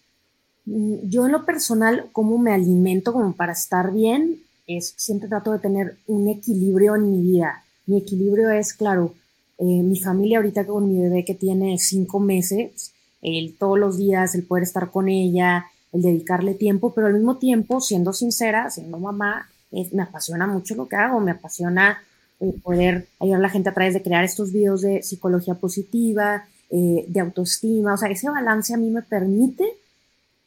Mm, 0.64 1.08
yo 1.08 1.26
en 1.26 1.32
lo 1.32 1.46
personal, 1.46 2.08
cómo 2.12 2.36
me 2.36 2.52
alimento 2.52 3.12
como 3.12 3.36
para 3.36 3.52
estar 3.52 3.92
bien, 3.92 4.42
es 4.66 4.94
siempre 4.96 5.28
trato 5.28 5.52
de 5.52 5.60
tener 5.60 5.98
un 6.08 6.28
equilibrio 6.28 6.96
en 6.96 7.12
mi 7.12 7.22
vida 7.22 7.64
mi 7.86 7.98
equilibrio 7.98 8.50
es, 8.50 8.72
claro, 8.74 9.14
eh, 9.58 9.64
mi 9.64 9.98
familia 9.98 10.38
ahorita 10.38 10.66
con 10.66 10.88
mi 10.88 11.00
bebé 11.02 11.24
que 11.24 11.34
tiene 11.34 11.78
cinco 11.78 12.20
meses, 12.20 12.92
el 13.22 13.56
todos 13.58 13.78
los 13.78 13.98
días, 13.98 14.34
el 14.34 14.44
poder 14.44 14.62
estar 14.64 14.90
con 14.90 15.08
ella, 15.08 15.66
el 15.92 16.02
dedicarle 16.02 16.54
tiempo, 16.54 16.92
pero 16.94 17.08
al 17.08 17.14
mismo 17.14 17.36
tiempo, 17.36 17.80
siendo 17.80 18.12
sincera, 18.12 18.70
siendo 18.70 18.98
mamá, 18.98 19.48
me 19.70 20.02
apasiona 20.02 20.46
mucho 20.46 20.74
lo 20.74 20.88
que 20.88 20.96
hago, 20.96 21.20
me 21.20 21.32
apasiona 21.32 22.02
eh, 22.40 22.54
poder 22.62 23.06
ayudar 23.20 23.38
a 23.38 23.42
la 23.42 23.50
gente 23.50 23.68
a 23.68 23.74
través 23.74 23.94
de 23.94 24.02
crear 24.02 24.24
estos 24.24 24.52
videos 24.52 24.80
de 24.80 25.02
psicología 25.02 25.54
positiva, 25.54 26.46
eh, 26.70 27.04
de 27.06 27.20
autoestima, 27.20 27.94
o 27.94 27.96
sea, 27.96 28.08
ese 28.08 28.30
balance 28.30 28.72
a 28.72 28.76
mí 28.76 28.90
me 28.90 29.02
permite 29.02 29.64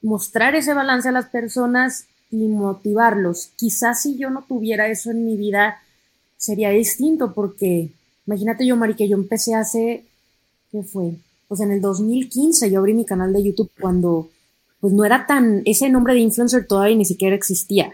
mostrar 0.01 0.55
ese 0.55 0.73
balance 0.73 1.09
a 1.09 1.11
las 1.11 1.25
personas 1.25 2.07
y 2.31 2.47
motivarlos. 2.47 3.51
Quizás 3.57 4.01
si 4.01 4.17
yo 4.17 4.29
no 4.29 4.43
tuviera 4.43 4.87
eso 4.87 5.11
en 5.11 5.25
mi 5.25 5.37
vida, 5.37 5.77
sería 6.43 6.71
distinto 6.71 7.33
porque, 7.33 7.89
imagínate 8.27 8.67
yo, 8.67 8.75
Mari, 8.75 8.95
que 8.95 9.07
yo 9.07 9.15
empecé 9.15 9.55
hace, 9.55 10.03
¿qué 10.73 10.83
fue? 10.83 11.13
Pues 11.47 11.61
en 11.61 11.71
el 11.71 11.79
2015 11.79 12.69
yo 12.69 12.79
abrí 12.79 12.93
mi 12.93 13.05
canal 13.05 13.31
de 13.31 13.41
YouTube 13.41 13.71
cuando, 13.79 14.29
pues 14.81 14.91
no 14.93 15.05
era 15.05 15.25
tan, 15.25 15.61
ese 15.63 15.89
nombre 15.89 16.13
de 16.13 16.19
influencer 16.19 16.67
todavía 16.67 16.97
ni 16.97 17.05
siquiera 17.05 17.33
existía. 17.33 17.93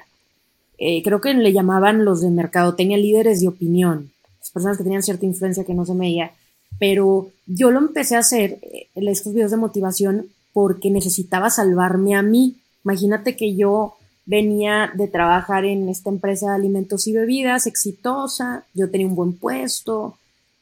Eh, 0.79 1.03
creo 1.03 1.21
que 1.21 1.31
le 1.35 1.53
llamaban 1.53 2.03
los 2.03 2.21
de 2.21 2.31
mercadotecnia 2.31 2.97
líderes 2.97 3.39
de 3.39 3.49
opinión, 3.49 4.11
las 4.39 4.49
personas 4.49 4.79
que 4.79 4.83
tenían 4.83 5.03
cierta 5.03 5.27
influencia 5.27 5.63
que 5.63 5.75
no 5.75 5.85
se 5.85 5.93
veía. 5.93 6.31
Pero 6.79 7.29
yo 7.45 7.69
lo 7.69 7.77
empecé 7.77 8.15
a 8.15 8.19
hacer, 8.19 8.57
eh, 8.63 8.87
estos 8.95 9.31
videos 9.31 9.51
de 9.51 9.57
motivación, 9.57 10.29
porque 10.53 10.89
necesitaba 10.89 11.51
salvarme 11.51 12.15
a 12.15 12.23
mí. 12.23 12.55
Imagínate 12.83 13.35
que 13.35 13.55
yo 13.55 13.93
venía 14.29 14.91
de 14.93 15.07
trabajar 15.07 15.65
en 15.65 15.89
esta 15.89 16.11
empresa 16.11 16.49
de 16.49 16.55
alimentos 16.55 17.07
y 17.07 17.13
bebidas 17.13 17.65
exitosa, 17.65 18.63
yo 18.75 18.91
tenía 18.91 19.07
un 19.07 19.15
buen 19.15 19.33
puesto, 19.33 20.19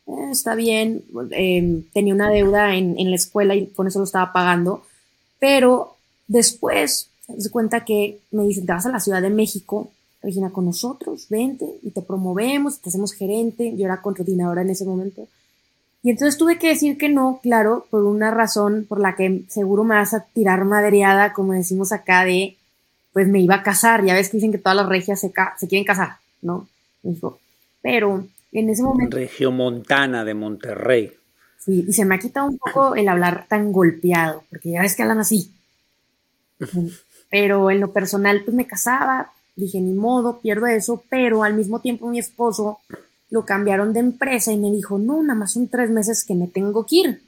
eh, 0.07 0.29
está 0.31 0.55
bien, 0.55 1.03
em, 1.31 1.83
tenía 1.91 2.13
una 2.13 2.29
deuda 2.29 2.75
en, 2.75 2.95
la 3.09 3.15
escuela 3.17 3.55
y 3.55 3.67
con 3.67 3.86
eso 3.86 4.00
lo 4.00 4.05
estaba 4.05 4.31
pagando, 4.31 4.83
pero 5.38 5.97
después 6.29 7.09
se 7.38 7.51
cuenta 7.51 7.83
que 7.83 8.19
me 8.31 8.43
dicen, 8.45 8.65
te 8.65 8.71
vas 8.71 8.86
a 8.86 8.91
la 8.91 9.01
Ciudad 9.01 9.21
de 9.21 9.31
México, 9.31 9.89
Regina, 10.21 10.50
con 10.50 10.63
nosotros, 10.63 11.27
vente 11.29 11.65
y 11.83 11.91
te 11.91 12.01
promovemos, 12.01 12.79
te 12.79 12.88
hacemos 12.88 13.12
gerente, 13.12 13.75
yo 13.75 13.83
era 13.83 14.01
coordinadora 14.01 14.62
en 14.62 14.69
ese 14.69 14.86
momento. 14.86 15.27
Y 16.03 16.12
entonces 16.12 16.38
tuve 16.38 16.57
que 16.57 16.69
decir 16.69 16.97
que 16.97 17.09
no, 17.09 17.41
claro, 17.43 17.86
por 17.89 18.05
una 18.05 18.31
razón 18.31 18.86
por 18.88 19.01
la 19.01 19.17
que 19.17 19.43
seguro 19.50 19.83
me 19.83 19.95
vas 19.95 20.13
a 20.13 20.21
tirar 20.24 20.63
madreada, 20.63 21.33
como 21.33 21.51
decimos 21.51 21.91
acá, 21.91 22.24
de 22.24 22.55
pues 23.17 23.27
me 23.27 23.39
iba 23.39 23.55
a 23.55 23.63
casar. 23.63 24.05
Ya 24.05 24.13
ves 24.13 24.29
que 24.29 24.38
dicen 24.38 24.51
que 24.51 24.59
todas 24.59 24.75
las 24.75 24.88
regias 24.88 25.19
se, 25.19 25.33
se 25.57 25.67
quieren 25.67 25.86
casar, 25.86 26.17
¿no? 26.43 26.67
Dijo, 27.01 27.39
pero 27.81 28.27
en 28.51 28.69
ese 28.69 28.83
momento... 28.83 29.17
Regio 29.17 29.51
Montana 29.51 30.24
de 30.24 30.36
Monterrey. 30.36 31.13
Sí, 31.57 31.83
y 31.88 31.93
se 31.93 32.05
me 32.05 32.13
ha 32.13 32.19
quitado 32.19 32.45
un 32.45 32.59
poco 32.59 32.93
el 32.93 33.09
hablar 33.09 33.47
tan 33.50 33.71
golpeado, 33.71 34.43
porque 34.51 34.69
ya 34.69 34.81
ves 34.83 34.95
que 34.95 35.01
hablan 35.01 35.17
así. 35.17 35.51
Pero 37.31 37.71
en 37.71 37.79
lo 37.79 37.91
personal, 37.91 38.43
pues 38.45 38.55
me 38.55 38.67
casaba, 38.67 39.31
dije, 39.55 39.81
ni 39.81 39.95
modo, 39.95 40.39
pierdo 40.39 40.67
eso, 40.67 41.03
pero 41.09 41.43
al 41.43 41.55
mismo 41.55 41.81
tiempo 41.81 42.07
mi 42.07 42.19
esposo 42.19 42.81
lo 43.31 43.45
cambiaron 43.45 43.93
de 43.93 44.00
empresa 44.00 44.51
y 44.51 44.57
me 44.57 44.69
dijo, 44.69 45.00
no, 45.00 45.24
nada 45.24 45.39
más 45.39 45.53
son 45.53 45.69
tres 45.69 45.89
meses 45.89 46.24
que 46.24 46.36
me 46.36 46.47
tengo 46.47 46.86
que 46.86 46.95
ir. 46.95 47.21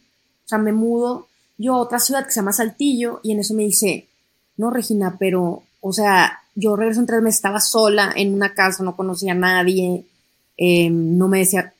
O 0.46 0.48
sea, 0.48 0.60
me 0.60 0.72
mudo 0.72 1.27
yo 1.58 1.74
a 1.74 1.79
otra 1.79 2.00
ciudad 2.00 2.25
que 2.25 2.31
se 2.31 2.41
llama 2.41 2.53
Saltillo 2.53 3.22
y 3.24 3.31
en 3.31 3.39
eso 3.39 3.55
me 3.55 3.63
dice, 3.63 4.08
no, 4.55 4.69
Regina, 4.69 5.17
pero 5.17 5.63
o 5.81 5.93
sea, 5.93 6.39
yo 6.55 6.75
regreso 6.75 7.00
en 7.00 7.05
tres 7.05 7.21
meses, 7.21 7.38
estaba 7.38 7.59
sola 7.59 8.12
en 8.15 8.33
una 8.33 8.53
casa, 8.53 8.83
no 8.83 8.95
conocía 8.95 9.31
a 9.31 9.36
nadie, 9.36 10.05
em, 10.57 11.17
no 11.17 11.27
me 11.27 11.39
decía, 11.39 11.74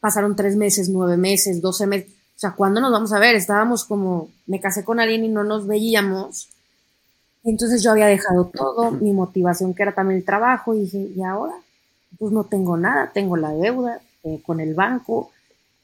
pasaron 0.00 0.36
tres 0.36 0.56
meses, 0.56 0.88
nueve 0.88 1.16
meses, 1.16 1.60
doce 1.60 1.86
meses, 1.86 2.10
o 2.36 2.38
sea, 2.38 2.52
¿cuándo 2.52 2.80
nos 2.80 2.92
vamos 2.92 3.12
a 3.12 3.18
ver? 3.18 3.34
Estábamos 3.34 3.84
como, 3.84 4.28
me 4.46 4.60
casé 4.60 4.84
con 4.84 5.00
alguien 5.00 5.24
y 5.24 5.28
no 5.28 5.42
nos 5.42 5.66
veíamos. 5.66 6.48
Entonces 7.44 7.82
yo 7.82 7.92
había 7.92 8.06
dejado 8.06 8.50
todo, 8.52 8.90
mi 8.90 9.12
motivación 9.12 9.72
que 9.72 9.82
era 9.82 9.94
también 9.94 10.18
el 10.18 10.24
trabajo, 10.24 10.74
y 10.74 10.80
dije, 10.80 10.98
¿y 11.16 11.22
ahora? 11.22 11.54
Pues 12.18 12.32
no 12.32 12.44
tengo 12.44 12.76
nada, 12.76 13.10
tengo 13.14 13.36
la 13.36 13.52
deuda 13.52 14.00
eh, 14.24 14.42
con 14.44 14.60
el 14.60 14.74
banco. 14.74 15.30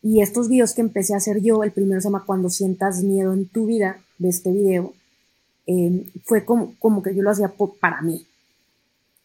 Y 0.03 0.21
estos 0.21 0.49
videos 0.49 0.75
que 0.75 0.81
empecé 0.83 1.15
a 1.15 1.19
hacer 1.19 1.41
yo, 1.41 1.63
el 1.63 1.73
primero 1.73 2.01
se 2.01 2.09
llama 2.09 2.25
Cuando 2.27 2.51
sientas 2.51 3.03
miedo 3.03 3.33
en 3.33 3.47
tu 3.47 3.67
vida, 3.67 3.99
de 4.19 4.29
este 4.29 4.53
video, 4.53 4.93
Em, 5.67 6.05
fue 6.25 6.45
como, 6.45 6.75
como, 6.79 7.03
que 7.03 7.15
yo 7.15 7.23
lo 7.23 7.31
hacía 7.31 7.53
para 7.81 8.03
mí, 8.03 8.27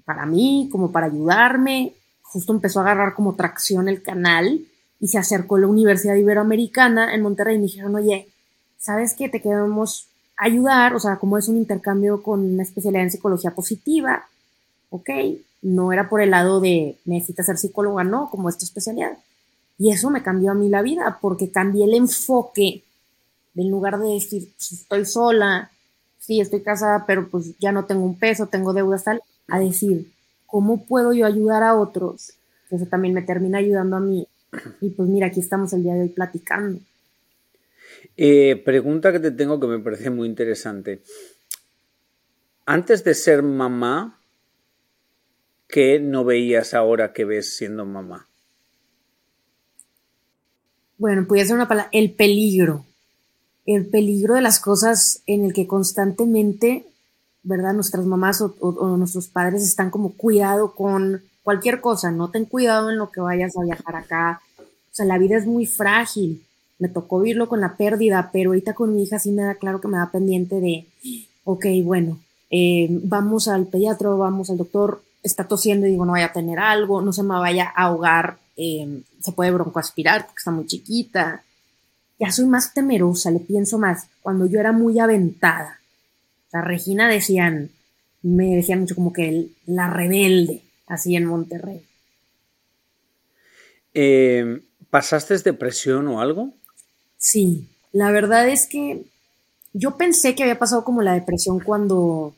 para 0.06 0.26
mí, 0.26 0.70
como 0.72 0.92
para 0.92 1.08
ayudarme. 1.08 1.94
Justo 2.22 2.54
empezó 2.54 2.80
a 2.80 2.84
agarrar 2.84 3.14
como 3.16 3.36
tracción 3.36 3.88
el 3.88 4.02
canal 4.02 4.62
y 5.00 5.08
se 5.08 5.18
acercó 5.18 5.58
la 5.58 5.68
Universidad 5.68 6.16
Iberoamericana 6.16 7.14
en 7.14 7.22
Monterrey 7.22 7.56
y 7.56 7.60
me 7.60 7.66
dijeron, 7.66 7.96
oye, 7.96 8.28
¿sabes 8.78 9.14
qué? 9.14 9.30
Te 9.30 9.42
queremos 9.42 10.08
ayudar, 10.36 10.94
o 10.94 11.00
sea, 11.00 11.18
como 11.18 11.38
es 11.38 11.48
un 11.48 11.58
intercambio 11.58 12.22
con 12.22 12.42
una 12.42 12.64
especialidad 12.64 13.04
en 13.04 13.12
psicología 13.12 13.52
positiva, 13.52 14.26
ok, 14.90 15.10
no 15.64 15.92
era 15.92 16.10
por 16.10 16.22
el 16.22 16.32
lado 16.32 16.60
de 16.60 16.98
necesitas 17.06 17.48
ser 17.48 17.58
psicóloga, 17.58 18.04
no, 18.04 18.30
como 18.30 18.50
esta 18.50 18.66
especialidad. 18.66 19.18
Y 19.80 19.92
eso 19.92 20.10
me 20.10 20.24
cambió 20.24 20.52
a 20.52 20.56
mí 20.56 20.70
la 20.70 20.82
vida 20.82 21.18
porque 21.22 21.52
cambié 21.52 21.86
el 21.86 21.96
enfoque 21.96 22.84
en 23.56 23.72
lugar 23.72 24.00
de 24.00 24.10
decir, 24.10 24.52
pues 24.56 24.72
estoy 24.74 25.06
sola, 25.06 25.72
sí, 26.28 26.42
estoy 26.42 26.62
casada, 26.62 27.06
pero 27.08 27.30
pues 27.30 27.58
ya 27.58 27.72
no 27.72 27.86
tengo 27.86 28.04
un 28.04 28.20
peso, 28.20 28.48
tengo 28.48 28.74
deudas 28.74 29.06
tal, 29.06 29.22
a 29.48 29.60
decir, 29.60 30.12
¿cómo 30.46 30.86
puedo 30.86 31.14
yo 31.14 31.26
ayudar 31.26 31.64
a 31.64 31.76
otros? 31.76 32.34
Eso 32.70 32.86
también 32.86 33.14
me 33.14 33.22
termina 33.22 33.60
ayudando 33.60 33.96
a 33.96 34.02
mí. 34.02 34.28
Y 34.82 34.90
pues 34.90 35.08
mira, 35.08 35.28
aquí 35.28 35.40
estamos 35.40 35.72
el 35.72 35.84
día 35.84 35.94
de 35.94 36.02
hoy 36.02 36.10
platicando. 36.10 36.80
Eh, 38.18 38.62
pregunta 38.66 39.14
que 39.14 39.22
te 39.22 39.32
tengo 39.32 39.58
que 39.60 39.68
me 39.68 39.80
parece 39.80 40.10
muy 40.10 40.28
interesante. 40.28 41.02
Antes 42.66 43.06
de 43.06 43.14
ser 43.14 43.42
mamá, 43.42 44.20
¿qué 45.70 46.00
no 46.00 46.26
veías 46.26 46.74
ahora 46.74 47.14
que 47.14 47.24
ves 47.24 47.56
siendo 47.56 47.86
mamá? 47.86 48.28
Bueno, 50.98 51.26
puede 51.26 51.46
ser 51.46 51.56
una 51.56 51.70
palabra, 51.70 51.90
el 51.94 52.14
peligro 52.16 52.86
el 53.68 53.86
peligro 53.86 54.34
de 54.36 54.42
las 54.42 54.60
cosas 54.60 55.22
en 55.28 55.44
el 55.46 55.54
que 55.54 55.68
constantemente, 55.68 56.86
¿verdad? 57.44 57.74
Nuestras 57.74 58.06
mamás 58.06 58.42
o, 58.42 58.98
nuestros 58.98 59.28
padres 59.28 59.62
están 59.62 59.92
como 59.92 60.14
cuidado 60.14 60.74
con 60.74 61.22
cualquier 61.44 61.82
cosa, 61.82 62.10
no 62.10 62.30
ten 62.30 62.46
cuidado 62.46 62.90
en 62.90 62.98
lo 62.98 63.12
que 63.12 63.20
vayas 63.20 63.56
a 63.58 63.64
viajar 63.64 63.96
acá. 63.98 64.42
O 64.60 64.64
sea, 64.96 65.06
la 65.06 65.18
vida 65.18 65.38
es 65.38 65.46
muy 65.46 65.66
frágil. 65.66 66.44
Me 66.80 66.88
tocó 66.88 67.20
vivirlo 67.20 67.50
con 67.50 67.60
la 67.60 67.76
pérdida, 67.76 68.30
pero 68.32 68.52
ahorita 68.52 68.74
con 68.74 68.96
mi 68.96 69.04
hija 69.04 69.20
sí 69.20 69.32
me 69.32 69.44
da 69.44 69.56
claro 69.56 69.82
que 69.82 69.88
me 69.90 69.98
da 69.98 70.12
pendiente 70.12 70.62
de, 70.62 70.88
ok, 71.44 71.66
bueno, 71.84 72.20
eh, 72.50 72.88
vamos 73.04 73.50
al 73.50 73.68
pediatra, 73.68 74.10
vamos 74.10 74.50
al 74.50 74.58
doctor, 74.58 75.02
está 75.24 75.44
tosiendo 75.46 75.88
y 75.88 75.92
digo, 75.92 76.06
no 76.06 76.14
vaya 76.14 76.28
a 76.28 76.34
tener 76.34 76.60
algo, 76.60 77.02
no 77.02 77.12
se 77.12 77.24
me 77.24 77.36
vaya 77.36 77.72
a 77.76 77.86
ahogar, 77.86 78.38
em, 78.56 79.04
se 79.20 79.34
puede 79.34 79.52
broncoaspirar 79.52 80.26
porque 80.26 80.40
está 80.40 80.52
muy 80.52 80.66
chiquita. 80.68 81.44
Ya 82.20 82.32
soy 82.32 82.46
más 82.46 82.74
temerosa, 82.74 83.32
le 83.32 83.40
pienso 83.40 83.78
más. 83.78 84.08
Cuando 84.22 84.46
yo 84.46 84.60
era 84.60 84.72
muy 84.72 85.00
aventada, 85.00 85.80
la 86.52 86.62
Regina 86.62 87.10
decían, 87.10 87.70
me 88.22 88.56
decían 88.56 88.82
mucho 88.82 88.96
como 88.96 89.14
que 89.14 89.50
la 89.66 89.90
rebelde, 89.90 90.64
así 90.88 91.16
en 91.16 91.26
Monterrey. 91.26 91.86
Eh, 93.94 94.62
¿Pasaste 94.90 95.38
depresión 95.38 96.08
o 96.08 96.22
algo? 96.22 96.54
Sí, 97.18 97.68
la 97.92 98.12
verdad 98.12 98.48
es 98.48 98.68
que 98.68 99.04
yo 99.74 99.98
pensé 99.98 100.36
que 100.36 100.44
había 100.44 100.60
pasado 100.60 100.84
como 100.84 101.02
la 101.02 101.14
depresión 101.14 101.60
cuando 101.60 102.36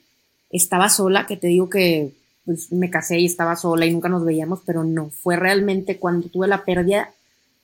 estaba 0.50 0.90
sola, 0.90 1.28
que 1.28 1.38
te 1.38 1.48
digo 1.48 1.70
que 1.70 2.14
pues, 2.46 2.72
me 2.72 2.90
casé 2.90 3.20
y 3.20 3.26
estaba 3.26 3.56
sola 3.56 3.86
y 3.86 3.92
nunca 3.92 4.10
nos 4.10 4.26
veíamos, 4.26 4.62
pero 4.66 4.84
no, 4.84 5.10
fue 5.10 5.36
realmente 5.36 5.98
cuando 5.98 6.30
tuve 6.30 6.48
la 6.48 6.66
pérdida, 6.66 7.14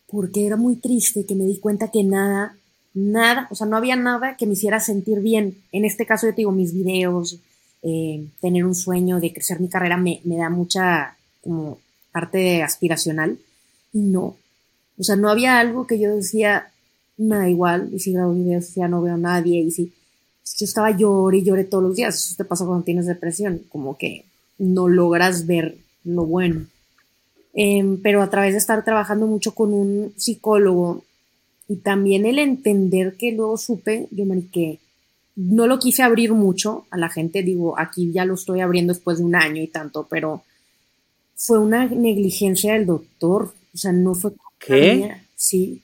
porque 0.08 0.46
era 0.46 0.58
muy 0.58 0.76
triste 0.76 1.26
que 1.26 1.36
me 1.36 1.46
di 1.46 1.60
cuenta 1.60 1.92
que 1.92 2.04
nada, 2.04 2.56
nada, 2.94 3.48
o 3.52 3.56
sea, 3.56 3.68
no 3.68 3.78
había 3.78 3.96
nada 3.96 4.38
que 4.38 4.46
me 4.46 4.54
hiciera 4.54 4.80
sentir 4.80 5.20
bien. 5.20 5.58
En 5.72 5.86
este 5.86 6.06
caso, 6.06 6.28
yo 6.28 6.34
te 6.34 6.42
digo, 6.42 6.52
mis 6.52 6.74
videos, 6.74 7.40
eh, 7.84 8.26
tener 8.42 8.66
un 8.66 8.76
sueño 8.76 9.20
de 9.20 9.34
crecer 9.34 9.60
mi 9.60 9.68
carrera 9.68 9.98
me, 9.98 10.22
me 10.24 10.38
da 10.38 10.50
mucha 10.50 11.18
como 11.44 11.80
parte 12.12 12.64
aspiracional 12.64 13.38
y 13.94 14.00
no, 14.00 14.36
o 14.98 15.04
sea, 15.04 15.16
no 15.16 15.30
había 15.30 15.60
algo 15.60 15.86
que 15.88 16.00
yo 16.00 16.16
decía, 16.16 16.72
nada 17.18 17.50
igual, 17.50 17.90
y 17.94 18.00
si 18.00 18.14
grabo 18.14 18.34
videos 18.34 18.74
ya 18.76 18.88
no 18.88 19.02
veo 19.02 19.16
a 19.16 19.18
nadie, 19.18 19.60
y 19.60 19.72
si 19.72 19.92
yo 20.58 20.66
estaba 20.66 20.92
lloré 20.92 21.40
y 21.40 21.44
lloré 21.44 21.64
todos 21.66 21.84
los 21.84 21.96
días, 21.96 22.16
eso 22.16 22.36
te 22.38 22.46
pasa 22.46 22.66
cuando 22.66 22.84
tienes 22.84 23.06
depresión, 23.06 23.62
como 23.70 23.98
que 23.98 24.26
no 24.58 24.88
logras 24.88 25.46
ver 25.46 25.78
lo 26.04 26.26
bueno. 26.26 26.68
Em, 27.56 28.02
pero 28.02 28.22
a 28.22 28.30
través 28.30 28.52
de 28.52 28.58
estar 28.58 28.84
trabajando 28.84 29.28
mucho 29.28 29.56
con 29.56 29.74
un 29.74 30.14
psicólogo 30.18 31.04
y 31.70 31.78
también 31.78 32.26
el 32.26 32.38
entender 32.38 33.16
que 33.16 33.32
luego 33.32 33.58
supe, 33.58 34.08
yo 34.12 34.26
me 34.26 34.46
que 34.48 34.80
no 35.38 35.66
lo 35.66 35.80
quise 35.80 36.04
abrir 36.04 36.34
mucho 36.34 36.86
a 36.92 36.98
la 36.98 37.10
gente, 37.10 37.44
digo, 37.44 37.80
aquí 37.80 38.12
ya 38.12 38.26
lo 38.26 38.36
estoy 38.36 38.60
abriendo 38.60 38.94
después 38.94 39.18
de 39.18 39.24
un 39.24 39.36
año 39.36 39.62
y 39.62 39.68
tanto, 39.68 40.06
pero 40.10 40.44
fue 41.36 41.60
una 41.60 41.86
negligencia 41.86 42.74
del 42.74 42.86
doctor, 42.86 43.54
o 43.74 43.78
sea, 43.78 43.92
no 43.92 44.16
fue 44.16 44.34
¿Qué? 44.60 45.16
Sí. 45.36 45.82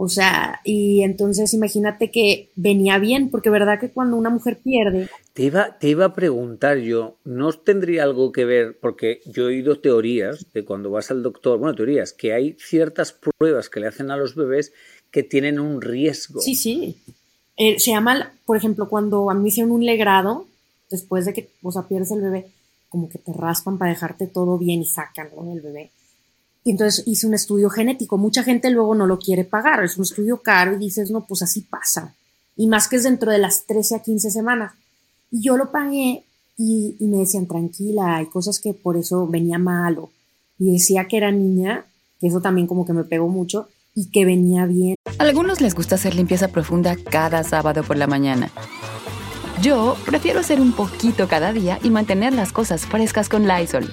O 0.00 0.08
sea, 0.08 0.60
y 0.62 1.02
entonces 1.02 1.52
imagínate 1.54 2.12
que 2.12 2.50
venía 2.54 2.98
bien, 2.98 3.30
porque 3.30 3.50
verdad 3.50 3.80
que 3.80 3.90
cuando 3.90 4.16
una 4.16 4.30
mujer 4.30 4.60
pierde... 4.62 5.08
Te 5.32 5.42
iba, 5.42 5.76
te 5.76 5.88
iba 5.88 6.04
a 6.04 6.14
preguntar 6.14 6.78
yo, 6.78 7.16
¿no 7.24 7.52
tendría 7.52 8.04
algo 8.04 8.30
que 8.30 8.44
ver? 8.44 8.78
Porque 8.80 9.20
yo 9.26 9.42
he 9.42 9.46
oído 9.46 9.80
teorías 9.80 10.46
de 10.54 10.64
cuando 10.64 10.92
vas 10.92 11.10
al 11.10 11.24
doctor, 11.24 11.58
bueno, 11.58 11.74
teorías, 11.74 12.12
que 12.12 12.32
hay 12.32 12.56
ciertas 12.60 13.12
pruebas 13.12 13.68
que 13.68 13.80
le 13.80 13.88
hacen 13.88 14.12
a 14.12 14.16
los 14.16 14.36
bebés 14.36 14.72
que 15.10 15.24
tienen 15.24 15.58
un 15.58 15.82
riesgo. 15.82 16.40
Sí, 16.42 16.54
sí. 16.54 16.96
Eh, 17.56 17.80
se 17.80 17.90
llama, 17.90 18.34
por 18.46 18.56
ejemplo, 18.56 18.88
cuando 18.88 19.28
a 19.30 19.34
mí 19.34 19.48
hicieron 19.48 19.72
un 19.72 19.84
legrado, 19.84 20.46
después 20.88 21.26
de 21.26 21.32
que, 21.32 21.48
o 21.60 21.72
sea, 21.72 21.88
pierdes 21.88 22.12
el 22.12 22.20
bebé, 22.20 22.46
como 22.88 23.08
que 23.08 23.18
te 23.18 23.32
raspan 23.32 23.78
para 23.78 23.90
dejarte 23.90 24.28
todo 24.28 24.58
bien 24.58 24.82
y 24.82 24.86
sacan 24.86 25.28
el 25.52 25.60
bebé. 25.60 25.90
Y 26.64 26.72
entonces 26.72 27.04
hice 27.06 27.26
un 27.26 27.34
estudio 27.34 27.70
genético. 27.70 28.18
Mucha 28.18 28.42
gente 28.42 28.70
luego 28.70 28.94
no 28.94 29.06
lo 29.06 29.18
quiere 29.18 29.44
pagar, 29.44 29.82
es 29.84 29.96
un 29.96 30.04
estudio 30.04 30.42
caro 30.42 30.74
y 30.74 30.78
dices, 30.78 31.10
no, 31.10 31.24
pues 31.24 31.42
así 31.42 31.62
pasa. 31.62 32.14
Y 32.56 32.66
más 32.66 32.88
que 32.88 32.96
es 32.96 33.04
dentro 33.04 33.30
de 33.30 33.38
las 33.38 33.64
13 33.66 33.96
a 33.96 34.02
15 34.02 34.30
semanas. 34.30 34.72
Y 35.30 35.42
yo 35.42 35.56
lo 35.56 35.70
pagué 35.70 36.24
y, 36.56 36.96
me 37.00 37.18
decían, 37.18 37.46
tranquila, 37.46 38.16
hay 38.16 38.26
cosas 38.26 38.60
que 38.60 38.74
por 38.74 38.96
eso 38.96 39.26
venía 39.28 39.58
malo. 39.58 40.10
Y 40.58 40.72
decía 40.72 41.06
que 41.06 41.16
era 41.16 41.30
niña, 41.30 41.86
que 42.20 42.26
eso 42.26 42.40
también 42.40 42.66
como 42.66 42.84
que 42.84 42.92
me 42.92 43.04
pegó 43.04 43.28
mucho, 43.28 43.68
y 43.94 44.10
que 44.10 44.24
venía 44.24 44.66
bien. 44.66 44.96
A 45.18 45.22
algunos 45.22 45.60
les 45.60 45.74
gusta 45.74 45.94
hacer 45.94 46.14
limpieza 46.14 46.48
profunda 46.48 46.96
cada 46.96 47.44
sábado 47.44 47.84
por 47.84 47.96
la 47.96 48.08
mañana. 48.08 48.50
Yo 49.62 49.96
prefiero 50.04 50.40
hacer 50.40 50.60
un 50.60 50.72
poquito 50.72 51.28
cada 51.28 51.52
día 51.52 51.78
y 51.82 51.90
mantener 51.90 52.32
las 52.32 52.52
cosas 52.52 52.86
frescas 52.86 53.28
con 53.28 53.46
Lysol. 53.46 53.92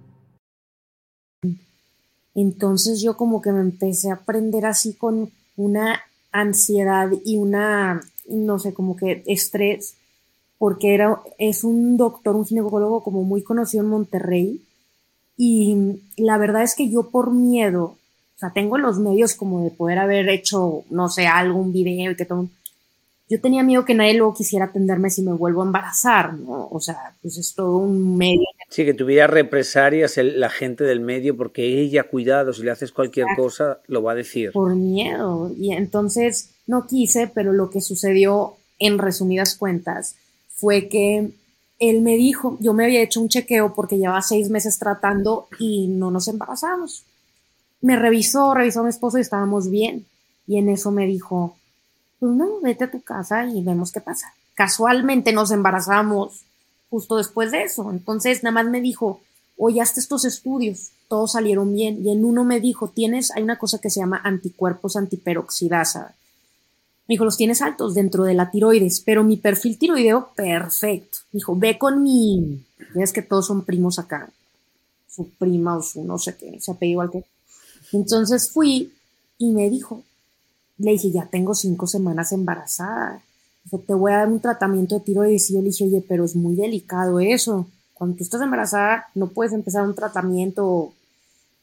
Entonces 2.35 3.01
yo 3.01 3.17
como 3.17 3.41
que 3.41 3.51
me 3.51 3.61
empecé 3.61 4.09
a 4.09 4.15
aprender 4.15 4.65
así 4.65 4.93
con 4.93 5.31
una 5.57 6.01
ansiedad 6.31 7.09
y 7.25 7.37
una, 7.37 8.01
no 8.29 8.59
sé, 8.59 8.73
como 8.73 8.95
que 8.95 9.23
estrés, 9.25 9.95
porque 10.57 10.93
era, 10.93 11.21
es 11.37 11.63
un 11.63 11.97
doctor, 11.97 12.35
un 12.35 12.45
ginecólogo 12.45 13.03
como 13.03 13.23
muy 13.23 13.43
conocido 13.43 13.83
en 13.83 13.89
Monterrey. 13.89 14.61
Y 15.37 15.99
la 16.17 16.37
verdad 16.37 16.63
es 16.63 16.75
que 16.75 16.89
yo 16.89 17.09
por 17.09 17.31
miedo, 17.33 17.83
o 18.35 18.39
sea, 18.39 18.51
tengo 18.51 18.77
los 18.77 18.99
medios 18.99 19.33
como 19.33 19.63
de 19.63 19.71
poder 19.71 19.97
haber 19.97 20.29
hecho, 20.29 20.83
no 20.89 21.09
sé, 21.09 21.27
algo, 21.27 21.59
un 21.59 21.73
video 21.73 22.11
y 22.11 22.15
que 22.15 22.25
todo, 22.25 22.47
yo 23.31 23.39
tenía 23.39 23.63
miedo 23.63 23.85
que 23.85 23.93
nadie 23.93 24.15
luego 24.15 24.33
quisiera 24.33 24.65
atenderme 24.65 25.09
si 25.09 25.21
me 25.21 25.31
vuelvo 25.31 25.61
a 25.61 25.65
embarazar, 25.65 26.33
¿no? 26.33 26.67
O 26.69 26.81
sea, 26.81 27.15
pues 27.21 27.37
es 27.37 27.55
todo 27.55 27.77
un 27.77 28.17
medio. 28.17 28.45
Sí, 28.69 28.83
que 28.83 28.93
tuviera 28.93 29.25
represalias 29.25 30.17
la 30.17 30.49
gente 30.49 30.83
del 30.83 30.99
medio 30.99 31.37
porque 31.37 31.79
ella, 31.79 32.03
cuidado, 32.03 32.51
si 32.51 32.63
le 32.63 32.71
haces 32.71 32.91
cualquier 32.91 33.27
cosa, 33.37 33.79
lo 33.87 34.03
va 34.03 34.11
a 34.11 34.15
decir. 34.15 34.51
Por 34.51 34.75
miedo. 34.75 35.49
Y 35.57 35.71
entonces 35.71 36.49
no 36.67 36.85
quise, 36.87 37.31
pero 37.33 37.53
lo 37.53 37.69
que 37.69 37.79
sucedió, 37.79 38.57
en 38.79 38.97
resumidas 38.97 39.55
cuentas, 39.55 40.17
fue 40.49 40.89
que 40.89 41.31
él 41.79 42.01
me 42.01 42.17
dijo, 42.17 42.57
yo 42.59 42.73
me 42.73 42.83
había 42.83 43.01
hecho 43.01 43.21
un 43.21 43.29
chequeo 43.29 43.73
porque 43.73 43.97
llevaba 43.97 44.21
seis 44.21 44.49
meses 44.49 44.77
tratando 44.77 45.47
y 45.57 45.87
no 45.87 46.11
nos 46.11 46.27
embarazamos. 46.27 47.05
Me 47.79 47.95
revisó, 47.95 48.53
revisó 48.53 48.81
a 48.81 48.83
mi 48.83 48.89
esposo 48.89 49.19
y 49.19 49.21
estábamos 49.21 49.69
bien. 49.69 50.05
Y 50.47 50.57
en 50.57 50.67
eso 50.67 50.91
me 50.91 51.05
dijo, 51.05 51.55
pues 52.21 52.33
no, 52.33 52.59
vete 52.61 52.83
a 52.83 52.91
tu 52.91 53.01
casa 53.01 53.47
y 53.47 53.63
vemos 53.63 53.91
qué 53.91 53.99
pasa. 53.99 54.31
Casualmente 54.53 55.33
nos 55.33 55.49
embarazamos 55.49 56.43
justo 56.91 57.17
después 57.17 57.51
de 57.51 57.63
eso. 57.63 57.89
Entonces 57.89 58.43
nada 58.43 58.53
más 58.53 58.67
me 58.67 58.79
dijo, 58.79 59.21
oye, 59.57 59.81
hasta 59.81 59.99
estos 59.99 60.23
estudios, 60.25 60.91
todos 61.07 61.31
salieron 61.31 61.73
bien. 61.73 62.05
Y 62.05 62.11
en 62.11 62.23
uno 62.23 62.43
me 62.43 62.59
dijo, 62.59 62.89
tienes, 62.89 63.31
hay 63.31 63.41
una 63.41 63.57
cosa 63.57 63.79
que 63.79 63.89
se 63.89 64.01
llama 64.01 64.21
anticuerpos 64.23 64.97
antiperoxidasa. 64.97 66.13
Me 67.07 67.13
dijo, 67.13 67.25
los 67.25 67.37
tienes 67.37 67.63
altos 67.63 67.95
dentro 67.95 68.23
de 68.23 68.35
la 68.35 68.51
tiroides, 68.51 68.99
pero 68.99 69.23
mi 69.23 69.37
perfil 69.37 69.79
tiroideo, 69.79 70.29
perfecto. 70.35 71.17
Me 71.31 71.39
dijo, 71.39 71.55
ve 71.55 71.79
con 71.79 72.03
mi, 72.03 72.63
es 72.93 73.13
que 73.13 73.23
todos 73.23 73.47
son 73.47 73.65
primos 73.65 73.97
acá, 73.97 74.29
su 75.09 75.27
prima 75.27 75.75
o 75.75 75.81
su 75.81 76.03
no 76.03 76.19
sé 76.19 76.37
qué, 76.37 76.59
se 76.61 76.69
apellida 76.69 76.91
igual 76.91 77.09
que. 77.09 77.23
Entonces 77.93 78.51
fui 78.51 78.93
y 79.39 79.49
me 79.53 79.71
dijo, 79.71 80.03
le 80.81 80.91
dije, 80.91 81.11
ya 81.11 81.25
tengo 81.27 81.53
cinco 81.53 81.87
semanas 81.87 82.31
embarazada. 82.31 83.21
Dijo, 83.63 83.79
te 83.79 83.93
voy 83.93 84.11
a 84.11 84.17
dar 84.17 84.27
un 84.27 84.39
tratamiento 84.39 84.95
de 84.95 85.01
tiroides. 85.01 85.49
Y 85.49 85.53
yo 85.53 85.59
le 85.59 85.67
dije, 85.67 85.85
oye, 85.85 86.03
pero 86.07 86.25
es 86.25 86.35
muy 86.35 86.55
delicado 86.55 87.19
eso. 87.19 87.67
Cuando 87.93 88.17
tú 88.17 88.23
estás 88.23 88.41
embarazada, 88.41 89.07
no 89.13 89.27
puedes 89.27 89.53
empezar 89.53 89.83
un 89.83 89.95
tratamiento. 89.95 90.91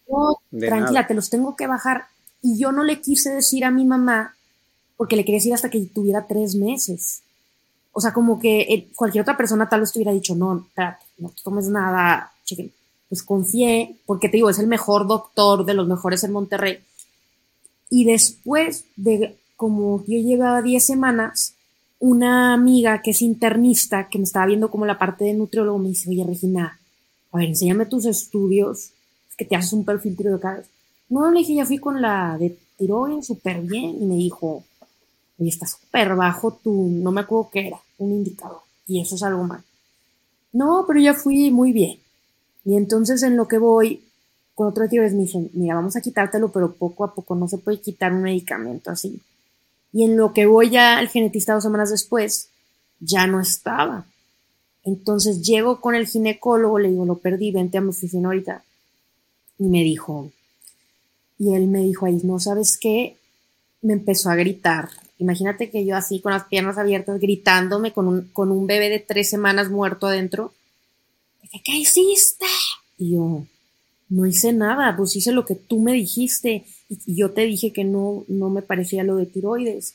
No, 0.09 0.39
tranquila, 0.59 1.07
te 1.07 1.15
los 1.15 1.31
tengo 1.31 1.57
que 1.57 1.67
bajar. 1.67 2.05
Y 2.41 2.59
yo 2.59 2.71
no 2.71 2.85
le 2.85 3.01
quise 3.01 3.31
decir 3.31 3.65
a 3.65 3.71
mi 3.71 3.85
mamá, 3.85 4.37
porque 4.97 5.17
le 5.17 5.25
quería 5.25 5.39
decir 5.39 5.53
hasta 5.53 5.71
que 5.71 5.81
tuviera 5.87 6.27
tres 6.27 6.55
meses. 6.55 7.23
O 7.93 8.01
sea, 8.01 8.13
como 8.13 8.39
que 8.39 8.61
eh, 8.61 8.89
cualquier 8.95 9.23
otra 9.23 9.37
persona 9.37 9.69
tal 9.69 9.81
vez 9.81 9.93
te 9.93 9.99
hubiera 9.99 10.13
dicho, 10.13 10.37
no, 10.37 10.65
espérate, 10.69 11.05
no 11.19 11.33
tomes 11.43 11.69
nada, 11.69 12.33
chequen. 12.45 12.73
Pues 13.09 13.23
confié, 13.23 13.97
porque 14.07 14.29
te 14.29 14.37
digo, 14.37 14.51
es 14.51 14.59
el 14.61 14.69
mejor 14.69 15.09
doctor 15.09 15.65
de 15.65 15.75
los 15.75 15.89
mejores 15.89 16.23
en 16.23 16.33
Monterrey 16.33 16.79
y 17.91 18.05
después 18.05 18.85
de 18.97 19.37
como 19.57 20.05
yo 20.07 20.19
llevaba 20.19 20.63
10 20.63 20.85
semanas, 20.85 21.55
una 21.99 22.55
amiga 22.55 23.03
que 23.03 23.11
es 23.11 23.23
internista, 23.23 24.09
que 24.09 24.19
me 24.19 24.25
estaba 24.25 24.47
viendo 24.47 24.71
como 24.71 24.87
la 24.87 24.99
parte 24.99 25.25
de 25.25 25.35
nutriólogo, 25.35 25.79
me 25.79 25.89
dice, 25.89 26.09
oye 26.09 26.25
Regina, 26.25 26.79
a 27.33 27.37
ver, 27.37 27.49
enséñame 27.49 27.87
tus 27.87 28.07
estudios, 28.07 28.93
es 29.29 29.37
que 29.37 29.45
te 29.45 29.57
haces 29.57 29.73
un 29.73 29.85
perfil 29.85 30.17
tiroides. 30.17 30.67
No, 31.09 31.31
le 31.31 31.41
dije, 31.41 31.55
ya 31.55 31.67
fui 31.67 31.79
con 31.79 32.01
la 32.01 32.37
de 32.39 32.57
tiroides 32.77 33.27
súper 33.27 33.61
bien, 33.63 34.01
y 34.01 34.07
me 34.07 34.15
dijo, 34.15 34.63
oye, 35.39 35.49
está 35.51 35.67
súper 35.67 36.15
bajo 36.15 36.53
tu, 36.53 36.89
no 36.89 37.11
me 37.11 37.23
acuerdo 37.23 37.51
qué 37.53 37.67
era, 37.67 37.81
un 37.99 38.13
indicador, 38.13 38.61
y 38.87 39.01
eso 39.01 39.17
es 39.17 39.23
algo 39.25 39.43
mal. 39.43 39.65
No, 40.53 40.85
pero 40.87 41.01
ya 41.01 41.15
fui 41.15 41.51
muy 41.51 41.73
bien. 41.73 41.99
Y 42.65 42.77
entonces 42.77 43.23
en 43.23 43.37
lo 43.37 43.49
que 43.49 43.59
voy, 43.59 44.05
con 44.59 44.67
otro 44.67 44.89
tiroides 44.89 45.15
me 45.15 45.23
dicen, 45.23 45.49
mira, 45.53 45.77
vamos 45.77 45.95
a 45.95 46.01
quitártelo, 46.01 46.51
pero 46.51 46.75
poco 46.75 47.05
a 47.05 47.15
poco 47.15 47.37
no 47.37 47.47
se 47.47 47.59
puede 47.59 47.81
quitar 47.81 48.13
un 48.13 48.23
medicamento 48.23 48.91
así. 48.91 49.21
Y 49.93 50.03
en 50.03 50.17
lo 50.17 50.33
que 50.33 50.47
voy 50.47 50.71
ya 50.71 50.99
al 50.99 51.07
genetista 51.07 51.55
dos 51.55 51.63
semanas 51.63 51.91
después, 51.93 52.49
ya 52.99 53.29
no 53.29 53.41
estaba. 53.41 54.07
Entonces 54.83 55.43
llego 55.43 55.81
con 55.81 55.95
el 55.95 56.09
ginecólogo, 56.09 56.81
le 56.81 56.91
digo, 56.91 57.07
lo 57.07 57.19
perdí, 57.19 57.53
vente 57.53 57.79
a 57.79 57.81
mi 57.81 57.91
oficina 57.91 58.27
ahorita. 58.27 58.65
Y 59.61 59.69
me 59.69 59.85
dijo, 59.85 60.33
y 61.39 61.55
él 61.55 61.69
me 61.69 61.83
dijo 61.83 62.07
ahí, 62.07 62.19
no 62.25 62.41
sabes 62.41 62.79
qué, 62.79 63.17
me 63.81 63.93
empezó 63.93 64.29
a 64.29 64.35
gritar. 64.35 64.89
Imagínate 65.19 65.71
que 65.71 65.87
yo 65.87 65.97
así 65.97 66.21
con 66.21 66.33
las 66.33 66.47
piernas 66.47 66.79
abiertas 66.79 67.21
gritándome 67.21 67.93
con 67.93 68.09
un, 68.09 68.23
con 68.33 68.51
un 68.51 68.67
bebé 68.67 68.89
de 68.89 68.99
tres 68.99 69.31
semanas 69.31 69.71
muerto 69.71 70.09
adentro. 70.09 70.53
¿qué 71.65 71.77
hiciste? 71.77 72.47
Y 72.97 73.13
yo, 73.13 73.47
no 74.09 74.27
hice 74.27 74.53
nada, 74.53 74.97
pues 74.97 75.17
hice 75.17 75.33
lo 75.33 75.45
que 75.45 75.55
tú 75.55 75.81
me 75.81 75.93
dijiste 75.93 76.65
y 76.89 77.17
yo 77.17 77.33
te 77.33 77.43
dije 77.43 77.73
que 77.73 77.85
no, 77.85 78.25
no 78.29 78.49
me 78.49 78.63
parecía 78.63 79.05
lo 79.05 79.17
de 79.17 79.27
tiroides. 79.27 79.95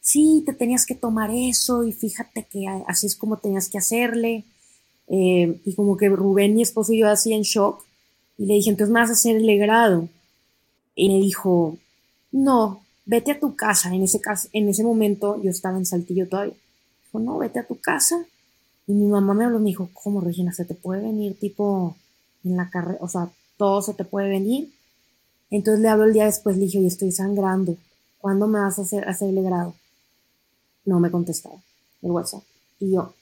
Sí, 0.00 0.42
te 0.46 0.54
tenías 0.54 0.86
que 0.86 0.94
tomar 0.94 1.30
eso 1.30 1.84
y 1.84 1.92
fíjate 1.92 2.46
que 2.50 2.66
así 2.86 3.06
es 3.06 3.16
como 3.16 3.36
tenías 3.36 3.68
que 3.68 3.78
hacerle. 3.78 4.44
Eh, 5.08 5.60
y 5.64 5.74
como 5.74 5.96
que 5.96 6.08
Rubén, 6.08 6.54
mi 6.54 6.62
esposo, 6.62 6.92
y 6.92 7.00
yo 7.00 7.08
así 7.08 7.32
en 7.34 7.42
shock. 7.42 7.84
Y 8.38 8.46
le 8.46 8.54
dije, 8.54 8.70
entonces 8.70 8.92
me 8.92 9.00
vas 9.00 9.10
a 9.10 9.14
hacer 9.14 9.36
el 9.36 9.58
grado. 9.58 10.08
Y 10.94 11.08
me 11.08 11.20
dijo, 11.20 11.76
no, 12.32 12.82
vete 13.04 13.32
a 13.32 13.40
tu 13.40 13.54
casa. 13.56 13.94
En 13.94 14.02
ese, 14.02 14.20
caso, 14.20 14.48
en 14.52 14.68
ese 14.68 14.82
momento 14.82 15.40
yo 15.42 15.50
estaba 15.50 15.76
en 15.76 15.84
Saltillo 15.84 16.28
todavía. 16.28 16.54
Dijo, 17.04 17.18
no, 17.18 17.38
vete 17.38 17.58
a 17.58 17.66
tu 17.66 17.78
casa. 17.78 18.24
Y 18.86 18.92
mi 18.92 19.06
mamá 19.06 19.34
me 19.34 19.44
habló, 19.44 19.58
me 19.58 19.66
dijo, 19.66 19.90
¿cómo, 19.92 20.20
Regina? 20.22 20.52
¿Se 20.52 20.64
te 20.64 20.74
puede 20.74 21.02
venir 21.02 21.38
tipo 21.38 21.96
en 22.44 22.56
la 22.56 22.70
carrera? 22.70 22.98
O 23.02 23.08
sea, 23.08 23.30
todo 23.60 23.82
se 23.82 23.92
te 23.92 24.04
puede 24.04 24.30
venir. 24.30 24.72
Entonces 25.50 25.82
le 25.82 25.88
hablo 25.90 26.04
el 26.04 26.14
día 26.14 26.24
después, 26.24 26.56
le 26.56 26.64
dije, 26.64 26.78
oye, 26.78 26.86
estoy 26.86 27.12
sangrando. 27.12 27.76
¿Cuándo 28.18 28.48
me 28.48 28.58
vas 28.58 28.78
a 28.78 28.82
hacer, 28.82 29.06
hacerle 29.06 29.42
grado? 29.42 29.74
No 30.86 30.98
me 30.98 31.10
contestaba 31.10 31.56
el 32.00 32.10
WhatsApp. 32.10 32.42
Y 32.78 32.92
yo, 32.92 33.12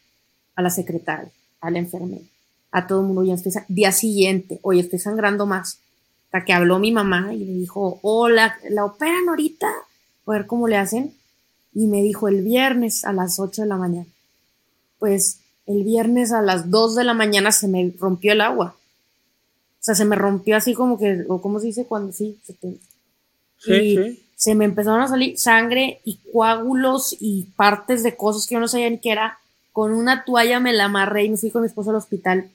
a 0.54 0.62
la 0.62 0.70
secretaria, 0.70 1.32
a 1.60 1.70
la 1.72 1.80
enfermera, 1.80 2.22
a 2.70 2.86
todo 2.86 3.00
el 3.00 3.06
mundo, 3.06 3.24
ya 3.24 3.34
estoy 3.34 3.50
Día 3.66 3.90
siguiente, 3.90 4.60
oye, 4.62 4.78
estoy 4.78 5.00
sangrando 5.00 5.44
más. 5.44 5.80
Hasta 6.26 6.44
que 6.44 6.52
habló 6.52 6.78
mi 6.78 6.92
mamá 6.92 7.34
y 7.34 7.44
le 7.44 7.54
dijo, 7.54 7.98
hola, 8.02 8.58
¿la 8.70 8.84
operan 8.84 9.28
ahorita? 9.28 9.66
A 9.66 10.30
ver 10.30 10.46
cómo 10.46 10.68
le 10.68 10.76
hacen. 10.76 11.14
Y 11.74 11.88
me 11.88 12.00
dijo, 12.00 12.28
el 12.28 12.44
viernes 12.44 13.04
a 13.04 13.12
las 13.12 13.40
8 13.40 13.62
de 13.62 13.68
la 13.68 13.76
mañana. 13.76 14.06
Pues 15.00 15.40
el 15.66 15.82
viernes 15.82 16.30
a 16.30 16.42
las 16.42 16.70
2 16.70 16.94
de 16.94 17.02
la 17.02 17.14
mañana 17.14 17.50
se 17.50 17.66
me 17.66 17.92
rompió 17.98 18.30
el 18.34 18.40
agua. 18.40 18.77
O 19.80 19.84
sea, 19.88 19.94
se 19.94 20.04
me 20.04 20.16
rompió 20.16 20.56
así 20.56 20.74
como 20.74 20.98
que, 20.98 21.24
o 21.28 21.40
cómo 21.40 21.60
se 21.60 21.66
dice 21.66 21.86
cuando 21.86 22.12
sí, 22.12 22.38
se 22.42 22.52
te, 22.54 22.78
y 23.66 24.20
se 24.36 24.54
me 24.54 24.64
empezaron 24.64 25.00
a 25.00 25.08
salir 25.08 25.38
sangre 25.38 26.00
y 26.04 26.20
coágulos 26.32 27.16
y 27.18 27.44
partes 27.56 28.02
de 28.02 28.16
cosas 28.16 28.46
que 28.46 28.54
yo 28.54 28.60
no 28.60 28.68
sabía 28.68 28.90
ni 28.90 28.98
qué 28.98 29.10
era. 29.10 29.38
Con 29.72 29.92
una 29.92 30.24
toalla 30.24 30.60
me 30.60 30.72
la 30.72 30.84
amarré 30.84 31.24
y 31.24 31.30
me 31.30 31.36
fui 31.36 31.50
con 31.50 31.62
mi 31.62 31.68
esposo 31.68 31.90
al 31.90 31.96
hospital. 31.96 32.50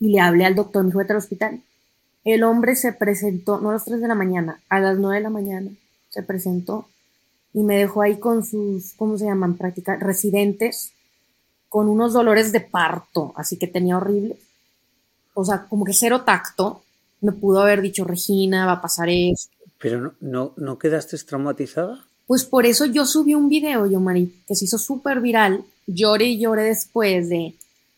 Y 0.00 0.10
le 0.10 0.20
hablé 0.20 0.44
al 0.44 0.54
doctor, 0.54 0.84
me 0.84 0.92
fui 0.92 1.04
al 1.08 1.16
hospital. 1.16 1.60
El 2.24 2.44
hombre 2.44 2.76
se 2.76 2.92
presentó, 2.92 3.60
no 3.60 3.70
a 3.70 3.74
las 3.74 3.84
3 3.84 4.00
de 4.00 4.08
la 4.08 4.14
mañana, 4.14 4.60
a 4.68 4.80
las 4.80 4.98
9 4.98 5.16
de 5.16 5.22
la 5.22 5.30
mañana 5.30 5.70
se 6.10 6.22
presentó 6.22 6.88
y 7.52 7.62
me 7.62 7.76
dejó 7.76 8.02
ahí 8.02 8.18
con 8.18 8.44
sus, 8.44 8.92
¿cómo 8.94 9.18
se 9.18 9.24
llaman? 9.24 9.56
Práctica, 9.56 9.96
residentes, 9.96 10.92
con 11.68 11.88
unos 11.88 12.12
dolores 12.12 12.52
de 12.52 12.60
parto, 12.60 13.32
así 13.36 13.56
que 13.56 13.66
tenía 13.66 13.96
horrible 13.96 14.36
o 15.40 15.44
sea, 15.44 15.66
como 15.68 15.84
que 15.84 15.92
cero 15.92 16.22
tacto, 16.22 16.82
me 17.20 17.30
pudo 17.30 17.60
haber 17.62 17.80
dicho, 17.80 18.04
Regina, 18.04 18.66
va 18.66 18.72
a 18.72 18.82
pasar 18.82 19.08
eso. 19.08 19.48
¿Pero 19.78 20.00
no, 20.00 20.12
no, 20.20 20.52
no 20.56 20.78
quedaste 20.78 21.16
traumatizada? 21.18 22.04
Pues 22.26 22.44
por 22.44 22.66
eso 22.66 22.86
yo 22.86 23.06
subí 23.06 23.34
un 23.34 23.48
video, 23.48 23.86
yo, 23.86 24.00
Mari, 24.00 24.34
que 24.48 24.56
se 24.56 24.64
hizo 24.64 24.78
súper 24.78 25.20
viral. 25.20 25.64
Lloré 25.86 26.26
y 26.26 26.40
lloré 26.40 26.64
después 26.64 27.28
de, 27.28 27.54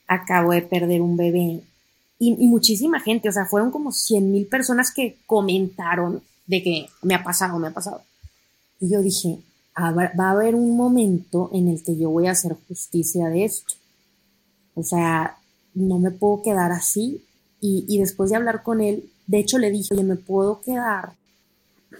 acabo 0.06 0.52
de 0.52 0.60
perder 0.60 1.00
un 1.00 1.16
bebé. 1.16 1.62
Y, 2.18 2.46
muchísima 2.46 3.00
gente, 3.00 3.30
o 3.30 3.32
sea, 3.32 3.46
fueron 3.46 3.70
como 3.70 3.90
100 3.90 4.30
mil 4.30 4.46
personas 4.46 4.92
que 4.92 5.16
comentaron 5.24 6.22
de 6.46 6.62
que 6.62 6.88
me 7.00 7.14
ha 7.14 7.24
pasado, 7.24 7.58
me 7.58 7.68
ha 7.68 7.72
pasado. 7.72 8.02
Y 8.80 8.90
yo 8.90 9.00
dije, 9.00 9.38
va 9.78 10.28
a 10.28 10.30
haber 10.32 10.54
un 10.54 10.76
momento 10.76 11.48
en 11.54 11.68
el 11.68 11.82
que 11.82 11.96
yo 11.96 12.10
voy 12.10 12.26
a 12.26 12.32
hacer 12.32 12.54
justicia 12.68 13.28
de 13.28 13.46
esto. 13.46 13.74
O 14.74 14.82
sea, 14.82 15.38
no 15.74 15.98
me 15.98 16.10
puedo 16.10 16.42
quedar 16.42 16.72
así 16.72 17.24
y, 17.60 17.98
después 17.98 18.30
de 18.30 18.36
hablar 18.36 18.62
con 18.62 18.80
él, 18.80 19.04
de 19.26 19.38
hecho 19.38 19.58
le 19.58 19.70
dije, 19.70 19.94
oye, 19.94 20.02
me 20.02 20.16
puedo 20.16 20.60
quedar. 20.62 21.12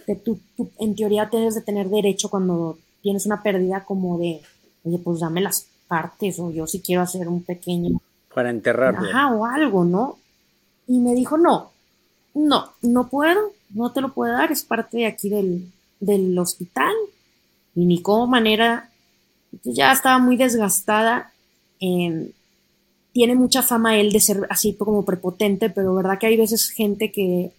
Que 0.07 0.15
tú, 0.15 0.39
en 0.79 0.95
teoría 0.95 1.29
tienes 1.29 1.53
de 1.53 1.61
tener 1.61 1.87
derecho 1.89 2.29
cuando 2.29 2.79
tienes 3.01 3.25
una 3.25 3.43
pérdida 3.43 3.85
como 3.85 4.17
de, 4.17 4.41
oye, 4.83 4.97
pues 4.97 5.19
dame 5.19 5.41
las 5.41 5.67
partes 5.87 6.39
o 6.39 6.51
yo 6.51 6.65
si 6.65 6.81
quiero 6.81 7.01
hacer 7.03 7.27
un 7.27 7.43
pequeño... 7.43 8.01
Para 8.33 8.49
enterrarlo. 8.49 9.09
Ajá, 9.09 9.35
o 9.35 9.45
algo, 9.45 9.83
¿no? 9.83 10.17
Y 10.87 10.99
me 10.99 11.13
dijo, 11.13 11.37
no, 11.37 11.71
no, 12.33 12.71
no 12.81 13.07
puedo, 13.09 13.51
no 13.69 13.91
te 13.91 14.01
lo 14.01 14.13
puedo 14.13 14.33
dar, 14.33 14.51
es 14.51 14.63
parte 14.63 14.97
de 14.97 15.05
aquí 15.05 15.29
del, 15.29 15.71
del 15.99 16.37
hospital. 16.39 16.93
Y 17.75 17.85
ni 17.85 18.01
como 18.01 18.25
manera, 18.27 18.89
ya 19.63 19.91
estaba 19.91 20.17
muy 20.17 20.37
desgastada. 20.37 21.31
en 21.79 22.33
tiene 23.13 23.35
mucha 23.35 23.61
fama 23.61 23.97
él 23.99 24.11
de 24.11 24.19
ser 24.19 24.47
así 24.49 24.73
como 24.73 25.03
prepotente, 25.03 25.69
pero 25.69 25.95
verdad 25.95 26.17
que 26.19 26.27
hay 26.27 26.37
veces 26.37 26.69
gente 26.69 27.11
que 27.11 27.51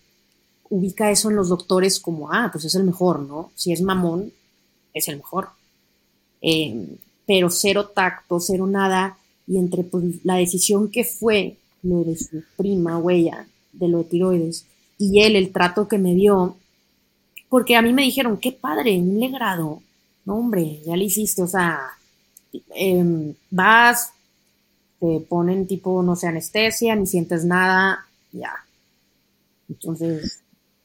ubica 0.70 1.10
eso 1.10 1.28
en 1.28 1.36
los 1.36 1.50
doctores 1.50 2.00
como, 2.00 2.32
ah, 2.32 2.48
pues 2.50 2.64
es 2.64 2.74
el 2.74 2.84
mejor, 2.84 3.20
¿no? 3.20 3.50
Si 3.54 3.72
es 3.72 3.82
mamón, 3.82 4.32
es 4.94 5.08
el 5.08 5.16
mejor. 5.16 5.50
Em, 6.40 6.96
pero 7.26 7.50
cero 7.50 7.88
tacto, 7.94 8.40
cero 8.40 8.66
nada, 8.66 9.18
y 9.46 9.58
entre 9.58 9.84
pues, 9.84 10.24
la 10.24 10.36
decisión 10.36 10.90
que 10.90 11.04
fue 11.04 11.56
lo 11.82 12.04
de 12.04 12.16
su 12.16 12.42
prima, 12.56 12.98
huella, 12.98 13.46
de 13.72 13.88
lo 13.88 13.98
de 13.98 14.04
tiroides, 14.04 14.66
y 14.98 15.20
él, 15.20 15.36
el 15.36 15.52
trato 15.52 15.88
que 15.88 15.98
me 15.98 16.14
dio, 16.14 16.56
porque 17.48 17.76
a 17.76 17.82
mí 17.82 17.92
me 17.92 18.02
dijeron, 18.02 18.38
qué 18.38 18.52
padre, 18.52 18.98
un 18.98 19.20
legrado, 19.20 19.82
no 20.24 20.36
hombre, 20.36 20.80
ya 20.86 20.96
le 20.96 21.04
hiciste, 21.04 21.42
o 21.42 21.48
sea, 21.48 21.80
em, 22.74 23.34
vas, 23.50 24.12
te 25.02 25.18
ponen 25.28 25.66
tipo, 25.66 26.00
no 26.04 26.14
sé, 26.14 26.28
anestesia, 26.28 26.94
ni 26.94 27.06
sientes 27.06 27.44
nada, 27.44 28.06
ya. 28.30 28.52
Entonces... 29.68 30.38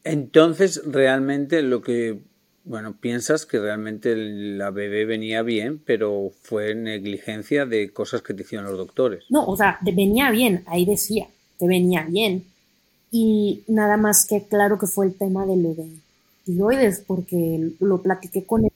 Entonces, 0.04 0.82
realmente 0.86 1.62
lo 1.62 1.84
que, 1.84 2.18
bueno, 2.64 2.96
piensas 3.00 3.46
que 3.46 3.60
realmente 3.60 4.16
la 4.16 4.72
bebé 4.72 5.06
venía 5.06 5.44
bien, 5.44 5.80
pero 5.86 6.32
fue 6.42 6.74
negligencia 6.74 7.68
de 7.68 7.92
cosas 7.92 8.24
que 8.24 8.34
te 8.34 8.42
hicieron 8.42 8.66
los 8.66 8.78
doctores. 8.78 9.26
No, 9.30 9.46
o 9.46 9.56
sea, 9.56 9.78
venía 9.84 10.32
bien, 10.32 10.64
ahí 10.66 10.86
decía, 10.86 11.28
que 11.60 11.68
venía 11.68 12.08
bien. 12.10 12.46
Y 13.12 13.64
nada 13.68 13.98
más 13.98 14.26
que 14.26 14.48
claro 14.48 14.80
que 14.80 14.88
fue 14.88 15.06
el 15.06 15.14
tema 15.14 15.46
de 15.46 15.58
lo 15.58 15.76
de 15.76 15.92
tiroides, 16.46 17.04
porque 17.06 17.72
lo 17.80 18.02
platiqué 18.02 18.46
con 18.46 18.66
él. 18.66 18.72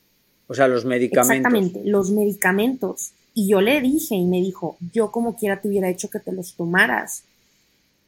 O 0.48 0.54
sea, 0.54 0.68
los 0.68 0.86
medicamentos. 0.86 1.38
Exactamente, 1.38 1.82
los 1.90 2.12
medicamentos. 2.12 3.14
Y 3.34 3.50
yo 3.50 3.62
le 3.62 3.82
dije 3.82 4.16
y 4.16 4.26
me 4.26 4.42
dijo, 4.42 4.78
yo 4.94 5.12
como 5.12 5.36
quiera 5.36 5.62
te 5.62 5.68
hubiera 5.68 5.90
hecho 5.90 6.10
que 6.10 6.20
te 6.20 6.32
los 6.32 6.56
tomaras. 6.56 7.24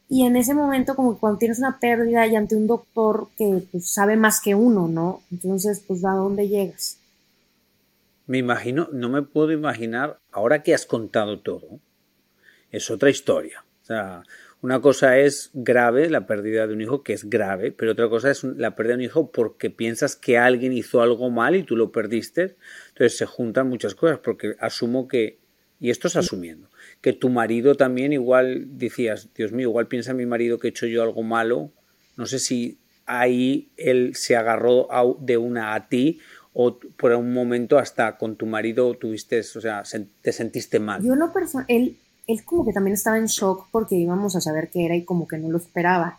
Y 0.08 0.26
en 0.26 0.36
ese 0.36 0.54
momento, 0.54 0.94
como 0.94 1.18
cuando 1.18 1.38
tienes 1.38 1.58
una 1.58 1.78
pérdida 1.78 2.26
y 2.26 2.36
ante 2.36 2.56
un 2.56 2.66
doctor 2.66 3.28
que 3.38 3.66
pues, 3.72 3.88
sabe 3.90 4.16
más 4.16 4.40
que 4.40 4.54
uno, 4.54 4.86
¿no? 4.86 5.22
Entonces, 5.30 5.82
pues, 5.86 6.04
¿a 6.04 6.10
dónde 6.10 6.48
llegas? 6.48 6.98
Me 8.26 8.38
imagino, 8.38 8.88
no 8.92 9.08
me 9.08 9.22
puedo 9.22 9.52
imaginar, 9.52 10.20
ahora 10.30 10.62
que 10.62 10.74
has 10.74 10.86
contado 10.86 11.40
todo, 11.40 11.80
es 12.70 12.90
otra 12.90 13.10
historia. 13.10 13.64
O 13.82 13.86
sea, 13.86 14.22
una 14.64 14.80
cosa 14.80 15.18
es 15.18 15.50
grave, 15.52 16.08
la 16.08 16.26
pérdida 16.26 16.66
de 16.66 16.72
un 16.72 16.80
hijo, 16.80 17.02
que 17.02 17.12
es 17.12 17.28
grave, 17.28 17.70
pero 17.70 17.92
otra 17.92 18.08
cosa 18.08 18.30
es 18.30 18.44
la 18.44 18.74
pérdida 18.74 18.94
de 18.94 19.00
un 19.00 19.04
hijo 19.04 19.30
porque 19.30 19.68
piensas 19.68 20.16
que 20.16 20.38
alguien 20.38 20.72
hizo 20.72 21.02
algo 21.02 21.28
mal 21.28 21.54
y 21.54 21.64
tú 21.64 21.76
lo 21.76 21.92
perdiste. 21.92 22.56
Entonces 22.88 23.18
se 23.18 23.26
juntan 23.26 23.68
muchas 23.68 23.94
cosas, 23.94 24.20
porque 24.20 24.56
asumo 24.58 25.06
que, 25.06 25.38
y 25.80 25.90
esto 25.90 26.08
es 26.08 26.16
asumiendo, 26.16 26.70
que 27.02 27.12
tu 27.12 27.28
marido 27.28 27.74
también 27.74 28.14
igual 28.14 28.78
decías, 28.78 29.28
Dios 29.34 29.52
mío, 29.52 29.68
igual 29.68 29.86
piensa 29.86 30.14
mi 30.14 30.24
marido 30.24 30.58
que 30.58 30.68
he 30.68 30.70
hecho 30.70 30.86
yo 30.86 31.02
algo 31.02 31.22
malo, 31.22 31.70
no 32.16 32.24
sé 32.24 32.38
si 32.38 32.78
ahí 33.04 33.68
él 33.76 34.14
se 34.14 34.34
agarró 34.34 34.88
de 35.20 35.36
una 35.36 35.74
a 35.74 35.90
ti 35.90 36.20
o 36.54 36.78
por 36.96 37.12
un 37.12 37.34
momento 37.34 37.78
hasta 37.78 38.16
con 38.16 38.36
tu 38.36 38.46
marido 38.46 38.94
tuviste, 38.94 39.40
o 39.40 39.60
sea, 39.60 39.82
te 40.22 40.32
sentiste 40.32 40.78
mal. 40.78 41.02
Yo 41.02 41.12
persona, 41.34 41.66
él, 41.68 41.98
él 42.26 42.44
como 42.44 42.64
que 42.64 42.72
también 42.72 42.94
estaba 42.94 43.18
en 43.18 43.26
shock 43.26 43.66
porque 43.70 43.96
íbamos 43.96 44.36
a 44.36 44.40
saber 44.40 44.70
qué 44.70 44.86
era 44.86 44.96
y 44.96 45.04
como 45.04 45.28
que 45.28 45.38
no 45.38 45.50
lo 45.50 45.58
esperaba. 45.58 46.18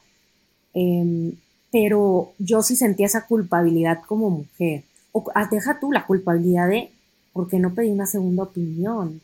Em, 0.74 1.34
pero 1.72 2.34
yo 2.40 2.62
sí 2.62 2.76
sentía 2.76 3.08
esa 3.08 3.26
culpabilidad 3.26 4.02
como 4.08 4.30
mujer. 4.30 4.84
O 5.12 5.24
ah, 5.34 5.48
deja 5.50 5.80
tú 5.80 5.92
la 5.92 6.06
culpabilidad 6.06 6.70
de 6.70 6.92
por 7.34 7.48
qué 7.50 7.60
no 7.60 7.74
pedí 7.74 7.90
una 7.90 8.06
segunda 8.06 8.44
opinión. 8.44 9.22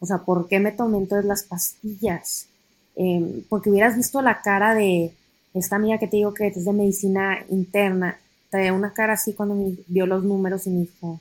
O 0.00 0.06
sea, 0.06 0.18
¿por 0.18 0.48
qué 0.48 0.60
me 0.60 0.72
tomé 0.72 0.98
entonces 0.98 1.26
las 1.26 1.44
pastillas? 1.44 2.48
Em, 2.96 3.42
porque 3.48 3.70
hubieras 3.70 3.96
visto 3.96 4.22
la 4.22 4.42
cara 4.42 4.74
de 4.74 5.12
esta 5.54 5.76
amiga 5.76 5.98
que 5.98 6.08
te 6.08 6.16
digo 6.16 6.34
que 6.34 6.48
es 6.48 6.64
de 6.64 6.72
medicina 6.72 7.44
interna, 7.48 8.18
traía 8.50 8.72
una 8.72 8.92
cara 8.92 9.14
así 9.14 9.34
cuando 9.34 9.54
me 9.54 9.76
vio 9.88 10.06
los 10.06 10.24
números 10.24 10.66
y 10.66 10.70
me 10.70 10.80
dijo, 10.80 11.20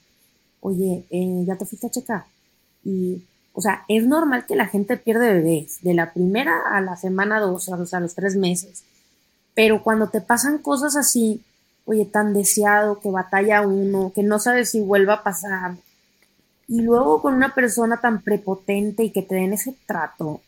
oye, 0.62 1.06
eh, 1.10 1.44
ya 1.46 1.56
te 1.56 1.66
fuiste 1.66 1.88
a 1.88 1.92
checar. 1.92 2.26
Y, 2.84 3.24
o 3.54 3.62
sea, 3.62 3.86
es 3.88 4.06
normal 4.06 4.46
que 4.48 4.56
la 4.56 4.68
gente 4.68 4.98
pierde 4.98 5.34
bebés, 5.34 5.82
de 5.82 5.94
la 5.94 6.12
primera 6.12 6.60
a 6.72 6.82
la 6.82 6.98
semana 6.98 7.40
dos, 7.40 7.70
o 7.70 7.86
sea, 7.86 7.98
a 8.00 8.02
los 8.02 8.16
tres 8.16 8.36
meses. 8.36 8.84
Pero 9.54 9.84
cuando 9.84 10.10
te 10.10 10.22
pasan 10.22 10.58
cosas 10.58 10.96
así, 10.96 11.44
oye, 11.86 12.06
tan 12.06 12.34
deseado, 12.34 13.00
que 13.00 13.12
batalla 13.12 13.62
uno, 13.62 14.12
que 14.14 14.24
no 14.24 14.40
sabes 14.40 14.72
si 14.72 14.82
vuelva 14.82 15.16
a 15.16 15.24
pasar, 15.24 15.76
y 16.68 16.82
luego 16.82 17.22
con 17.22 17.36
una 17.36 17.54
persona 17.54 18.02
tan 18.02 18.22
prepotente 18.22 19.04
y 19.04 19.12
que 19.12 19.22
te 19.22 19.36
den 19.36 19.54
ese 19.54 19.76
trato, 19.86 20.42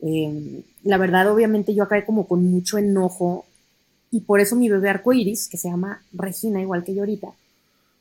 eh, 0.00 0.64
la 0.84 0.96
verdad, 0.96 1.30
obviamente 1.30 1.74
yo 1.74 1.84
acabé 1.84 2.04
como 2.06 2.26
con 2.26 2.44
mucho 2.50 2.78
enojo 2.78 3.44
y 4.10 4.20
por 4.20 4.40
eso 4.40 4.56
mi 4.56 4.68
bebé 4.68 4.88
arcoiris, 4.88 5.48
que 5.48 5.58
se 5.58 5.68
llama 5.68 6.02
Regina, 6.12 6.60
igual 6.60 6.84
que 6.84 6.94
yo 6.94 7.02
ahorita, 7.02 7.28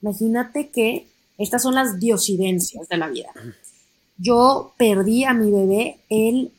imagínate 0.02 0.70
que 0.70 1.08
estas 1.38 1.64
son 1.64 1.76
las 1.76 2.00
diosidencias 2.00 2.88
de 2.88 2.98
la 2.98 3.08
vida. 3.08 3.30
Yo 4.22 4.74
perdí 4.78 5.24
a 5.24 5.34
mi 5.34 5.50
bebé 5.50 5.98
el 6.10 6.52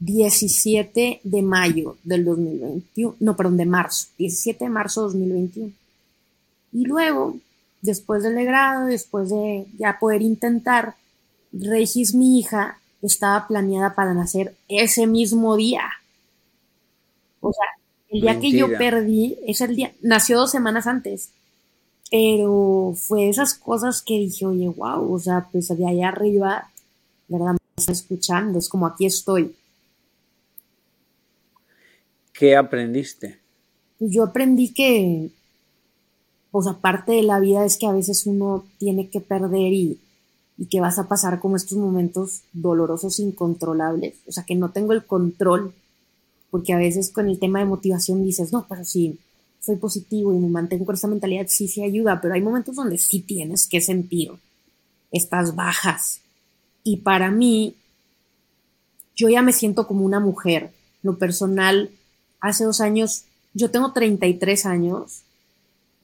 17 0.00 1.20
de 1.24 1.42
mayo 1.42 1.96
del 2.04 2.24
2021, 2.24 3.16
no, 3.20 3.36
perdón, 3.36 3.56
de 3.56 3.64
marzo, 3.64 4.08
17 4.18 4.64
de 4.64 4.70
marzo 4.70 5.02
de 5.02 5.06
2021. 5.06 5.72
Y 6.72 6.84
luego, 6.84 7.36
después 7.80 8.22
del 8.22 8.44
grado, 8.44 8.86
después 8.86 9.30
de 9.30 9.66
ya 9.78 9.98
poder 9.98 10.20
intentar, 10.20 10.96
Regis, 11.52 12.14
mi 12.14 12.38
hija, 12.38 12.80
estaba 13.00 13.46
planeada 13.46 13.94
para 13.94 14.12
nacer 14.12 14.54
ese 14.68 15.06
mismo 15.06 15.56
día. 15.56 15.84
O 17.40 17.52
sea, 17.52 17.64
el 18.10 18.20
día 18.20 18.40
que 18.40 18.52
yo 18.52 18.76
perdí, 18.76 19.38
es 19.46 19.62
el 19.62 19.76
día, 19.76 19.92
nació 20.02 20.38
dos 20.38 20.50
semanas 20.50 20.86
antes. 20.86 21.30
Pero 22.10 22.94
fue 22.94 23.28
esas 23.28 23.54
cosas 23.54 24.02
que 24.02 24.18
dije, 24.18 24.44
oye, 24.46 24.68
wow, 24.68 25.12
o 25.12 25.18
sea, 25.18 25.48
pues 25.50 25.68
de 25.68 25.88
allá 25.88 26.08
arriba, 26.08 26.70
¿verdad? 27.28 27.52
Me 27.52 27.92
escuchando, 27.92 28.58
es 28.58 28.68
como 28.68 28.86
aquí 28.86 29.06
estoy. 29.06 29.54
¿Qué 32.32 32.56
aprendiste? 32.56 33.38
Yo 33.98 34.24
aprendí 34.24 34.72
que, 34.74 35.30
pues 36.50 36.66
aparte 36.66 37.12
de 37.12 37.22
la 37.22 37.40
vida 37.40 37.64
es 37.64 37.78
que 37.78 37.86
a 37.86 37.92
veces 37.92 38.26
uno 38.26 38.64
tiene 38.78 39.08
que 39.08 39.20
perder 39.20 39.72
y, 39.72 40.00
y 40.58 40.66
que 40.66 40.80
vas 40.80 40.98
a 40.98 41.08
pasar 41.08 41.40
como 41.40 41.56
estos 41.56 41.78
momentos 41.78 42.42
dolorosos, 42.52 43.20
incontrolables. 43.20 44.16
O 44.26 44.32
sea, 44.32 44.44
que 44.44 44.54
no 44.54 44.70
tengo 44.70 44.92
el 44.92 45.06
control, 45.06 45.74
porque 46.50 46.72
a 46.72 46.78
veces 46.78 47.10
con 47.10 47.28
el 47.28 47.38
tema 47.38 47.58
de 47.58 47.64
motivación 47.64 48.22
dices, 48.24 48.52
no, 48.52 48.66
pero 48.68 48.84
sí, 48.84 49.18
soy 49.60 49.76
positivo 49.76 50.32
y 50.32 50.38
me 50.38 50.48
mantengo 50.48 50.86
con 50.86 50.94
esa 50.94 51.08
mentalidad, 51.08 51.46
sí, 51.48 51.68
sí 51.68 51.82
ayuda, 51.82 52.20
pero 52.20 52.34
hay 52.34 52.40
momentos 52.40 52.76
donde 52.76 52.98
sí 52.98 53.20
tienes 53.20 53.66
que 53.66 53.80
sentir 53.80 54.32
estas 55.10 55.54
bajas. 55.54 56.20
Y 56.86 56.98
para 56.98 57.32
mí, 57.32 57.74
yo 59.16 59.28
ya 59.28 59.42
me 59.42 59.52
siento 59.52 59.88
como 59.88 60.04
una 60.04 60.20
mujer. 60.20 60.70
Lo 61.02 61.18
personal, 61.18 61.90
hace 62.40 62.62
dos 62.62 62.80
años, 62.80 63.24
yo 63.54 63.72
tengo 63.72 63.92
33 63.92 64.66
años 64.66 65.22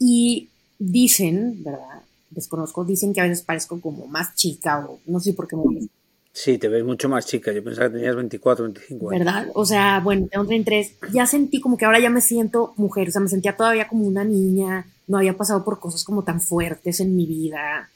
y 0.00 0.48
dicen, 0.80 1.62
¿verdad? 1.62 2.02
desconozco, 2.30 2.84
dicen 2.84 3.14
que 3.14 3.20
a 3.20 3.28
veces 3.28 3.44
parezco 3.44 3.80
como 3.80 4.08
más 4.08 4.34
chica 4.34 4.84
o 4.84 4.98
no 5.06 5.20
sé 5.20 5.34
por 5.34 5.46
qué 5.46 5.54
me 5.54 5.86
Sí, 6.32 6.58
te 6.58 6.66
ves 6.66 6.82
mucho 6.82 7.08
más 7.08 7.26
chica. 7.26 7.52
Yo 7.52 7.62
pensaba 7.62 7.88
que 7.88 7.98
tenías 7.98 8.16
24, 8.16 8.64
25 8.64 9.10
años. 9.10 9.24
¿Verdad? 9.24 9.48
O 9.54 9.64
sea, 9.64 10.00
bueno, 10.00 10.26
tengo 10.28 10.46
33. 10.46 10.96
Ya 11.12 11.26
sentí 11.26 11.60
como 11.60 11.76
que 11.76 11.84
ahora 11.84 12.00
ya 12.00 12.10
me 12.10 12.22
siento 12.22 12.72
mujer. 12.76 13.08
O 13.08 13.12
sea, 13.12 13.20
me 13.20 13.28
sentía 13.28 13.54
todavía 13.54 13.86
como 13.86 14.04
una 14.04 14.24
niña. 14.24 14.86
No 15.06 15.18
había 15.18 15.36
pasado 15.36 15.62
por 15.62 15.78
cosas 15.78 16.02
como 16.02 16.24
tan 16.24 16.40
fuertes 16.40 16.98
en 16.98 17.14
mi 17.14 17.26
vida. 17.26 17.90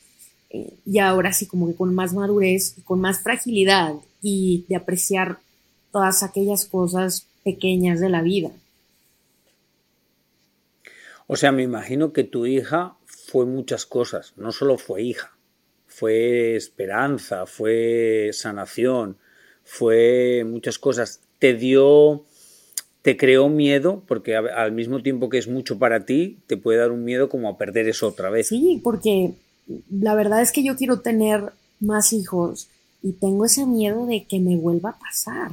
Eh, 0.50 0.74
y 0.84 0.98
ahora 0.98 1.32
sí, 1.32 1.46
como 1.46 1.66
que 1.66 1.74
con 1.74 1.94
más 1.94 2.12
madurez, 2.14 2.76
con 2.84 3.00
más 3.00 3.20
fragilidad 3.22 3.94
y 4.22 4.64
de 4.68 4.76
apreciar 4.76 5.38
todas 5.92 6.22
aquellas 6.22 6.66
cosas 6.66 7.26
pequeñas 7.44 8.00
de 8.00 8.08
la 8.08 8.22
vida. 8.22 8.50
O 11.26 11.36
sea, 11.36 11.52
me 11.52 11.62
imagino 11.62 12.12
que 12.12 12.24
tu 12.24 12.46
hija 12.46 12.96
fue 13.06 13.46
muchas 13.46 13.86
cosas, 13.86 14.32
no 14.36 14.52
solo 14.52 14.78
fue 14.78 15.02
hija, 15.02 15.36
fue 15.86 16.54
esperanza, 16.54 17.46
fue 17.46 18.30
sanación, 18.32 19.16
fue 19.64 20.44
muchas 20.46 20.78
cosas. 20.78 21.20
Te 21.38 21.54
dio, 21.54 22.24
te 23.02 23.16
creó 23.16 23.48
miedo, 23.48 24.04
porque 24.06 24.36
al 24.36 24.72
mismo 24.72 25.02
tiempo 25.02 25.28
que 25.28 25.38
es 25.38 25.48
mucho 25.48 25.78
para 25.78 26.04
ti, 26.04 26.38
te 26.46 26.56
puede 26.56 26.78
dar 26.78 26.92
un 26.92 27.04
miedo 27.04 27.28
como 27.28 27.48
a 27.48 27.58
perder 27.58 27.88
eso 27.88 28.08
otra 28.08 28.30
vez. 28.30 28.48
Sí, 28.48 28.80
porque 28.84 29.32
la 29.90 30.14
verdad 30.14 30.42
es 30.42 30.52
que 30.52 30.62
yo 30.62 30.76
quiero 30.76 31.00
tener 31.00 31.52
más 31.80 32.12
hijos 32.12 32.68
y 33.02 33.12
tengo 33.12 33.44
ese 33.44 33.66
miedo 33.66 34.06
de 34.06 34.24
que 34.24 34.40
me 34.40 34.56
vuelva 34.56 34.90
a 34.90 34.98
pasar. 34.98 35.52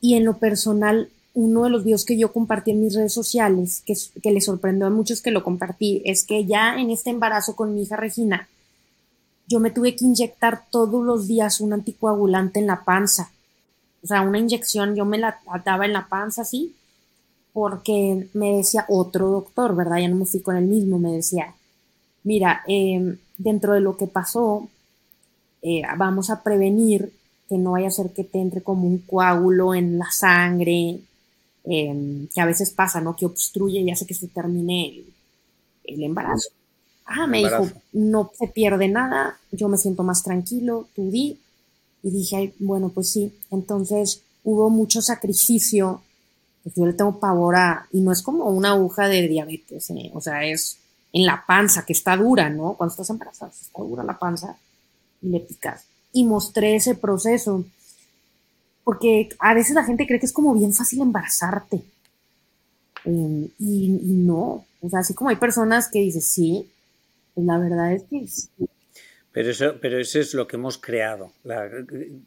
Y 0.00 0.14
en 0.14 0.24
lo 0.24 0.38
personal, 0.38 1.10
uno 1.34 1.64
de 1.64 1.70
los 1.70 1.84
videos 1.84 2.04
que 2.04 2.18
yo 2.18 2.32
compartí 2.32 2.70
en 2.70 2.80
mis 2.80 2.94
redes 2.94 3.12
sociales, 3.12 3.82
que, 3.84 3.94
que 4.22 4.30
le 4.30 4.40
sorprendió 4.40 4.86
a 4.86 4.90
muchos 4.90 5.20
que 5.20 5.30
lo 5.30 5.42
compartí, 5.42 6.02
es 6.04 6.24
que 6.24 6.44
ya 6.44 6.78
en 6.78 6.90
este 6.90 7.10
embarazo 7.10 7.56
con 7.56 7.74
mi 7.74 7.82
hija 7.82 7.96
Regina, 7.96 8.48
yo 9.46 9.60
me 9.60 9.70
tuve 9.70 9.96
que 9.96 10.04
inyectar 10.04 10.64
todos 10.70 11.04
los 11.04 11.26
días 11.26 11.60
un 11.60 11.72
anticoagulante 11.72 12.60
en 12.60 12.66
la 12.66 12.84
panza. 12.84 13.32
O 14.02 14.06
sea, 14.06 14.20
una 14.22 14.38
inyección 14.38 14.94
yo 14.94 15.04
me 15.04 15.18
la 15.18 15.40
daba 15.64 15.86
en 15.86 15.94
la 15.94 16.08
panza 16.08 16.42
así, 16.42 16.74
porque 17.52 18.28
me 18.34 18.56
decía 18.58 18.84
otro 18.88 19.28
doctor, 19.30 19.74
¿verdad? 19.74 19.98
Ya 19.98 20.08
no 20.08 20.16
me 20.16 20.26
fui 20.26 20.40
con 20.40 20.56
el 20.56 20.66
mismo, 20.66 20.98
me 20.98 21.12
decía, 21.12 21.54
mira, 22.22 22.62
em, 22.68 23.18
dentro 23.38 23.72
de 23.72 23.80
lo 23.80 23.96
que 23.96 24.06
pasó, 24.06 24.68
eh, 25.62 25.82
vamos 25.96 26.28
a 26.30 26.42
prevenir 26.42 27.12
que 27.48 27.56
no 27.56 27.72
vaya 27.72 27.88
a 27.88 27.92
ser 27.92 28.10
que 28.12 28.24
te 28.24 28.38
entre 28.40 28.62
como 28.62 28.86
un 28.86 28.98
coágulo 28.98 29.74
en 29.74 29.98
la 29.98 30.10
sangre, 30.10 31.00
Em, 31.70 32.28
que 32.28 32.40
a 32.40 32.46
veces 32.46 32.70
pasa, 32.70 32.98
¿no? 33.02 33.14
Que 33.14 33.26
obstruye 33.26 33.80
y 33.80 33.90
hace 33.90 34.06
que 34.06 34.14
se 34.14 34.28
termine 34.28 35.04
el, 35.84 36.02
embarazo. 36.02 36.48
Ah, 37.04 37.26
me 37.26 37.38
dijo, 37.38 37.68
no 37.92 38.30
se 38.38 38.48
pierde 38.48 38.88
nada, 38.88 39.38
yo 39.52 39.68
me 39.68 39.76
siento 39.76 40.02
más 40.02 40.22
tranquilo, 40.22 40.88
tú 40.96 41.10
di. 41.10 41.38
Y 42.02 42.10
dije, 42.10 42.54
bueno, 42.58 42.88
pues 42.88 43.10
sí. 43.10 43.34
Entonces 43.50 44.22
hubo 44.44 44.70
mucho 44.70 45.02
sacrificio, 45.02 46.00
pues 46.62 46.74
yo 46.74 46.86
le 46.86 46.94
tengo 46.94 47.20
pavor 47.20 47.56
a, 47.56 47.86
y 47.92 48.00
no 48.00 48.12
es 48.12 48.22
como 48.22 48.46
una 48.46 48.70
aguja 48.70 49.06
de 49.06 49.28
diabetes, 49.28 49.90
¿eh? 49.90 50.10
o 50.14 50.22
sea, 50.22 50.46
es 50.46 50.78
en 51.12 51.26
la 51.26 51.44
panza, 51.46 51.84
que 51.84 51.92
está 51.92 52.16
dura, 52.16 52.50
¿no? 52.50 52.74
Cuando 52.74 52.92
estás 52.92 53.10
embarazada, 53.10 53.50
está 53.50 53.82
dura 53.82 54.04
la 54.04 54.18
panza, 54.18 54.56
y 55.22 55.28
le 55.28 55.40
picas. 55.40 55.84
Y 56.12 56.24
mostré 56.24 56.76
ese 56.76 56.94
proceso 56.94 57.64
porque 58.88 59.28
a 59.38 59.52
veces 59.52 59.74
la 59.74 59.84
gente 59.84 60.06
cree 60.06 60.18
que 60.18 60.24
es 60.24 60.32
como 60.32 60.54
bien 60.54 60.72
fácil 60.72 61.02
embarazarte. 61.02 61.84
Em, 63.04 63.50
y, 63.58 63.88
no, 63.90 64.64
o 64.80 64.88
sea, 64.88 65.00
así 65.00 65.12
como 65.12 65.28
hay 65.28 65.36
personas 65.36 65.90
que 65.90 66.00
dicen 66.00 66.22
sí, 66.22 66.70
pues 67.34 67.46
la 67.46 67.58
verdad 67.58 67.92
es 67.92 68.04
que 68.04 68.26
sí. 68.26 68.48
Pero 69.30 69.50
eso, 69.50 69.76
pero 69.80 69.98
eso 69.98 70.18
es 70.20 70.32
lo 70.32 70.46
que 70.46 70.56
hemos 70.56 70.78
creado, 70.78 71.32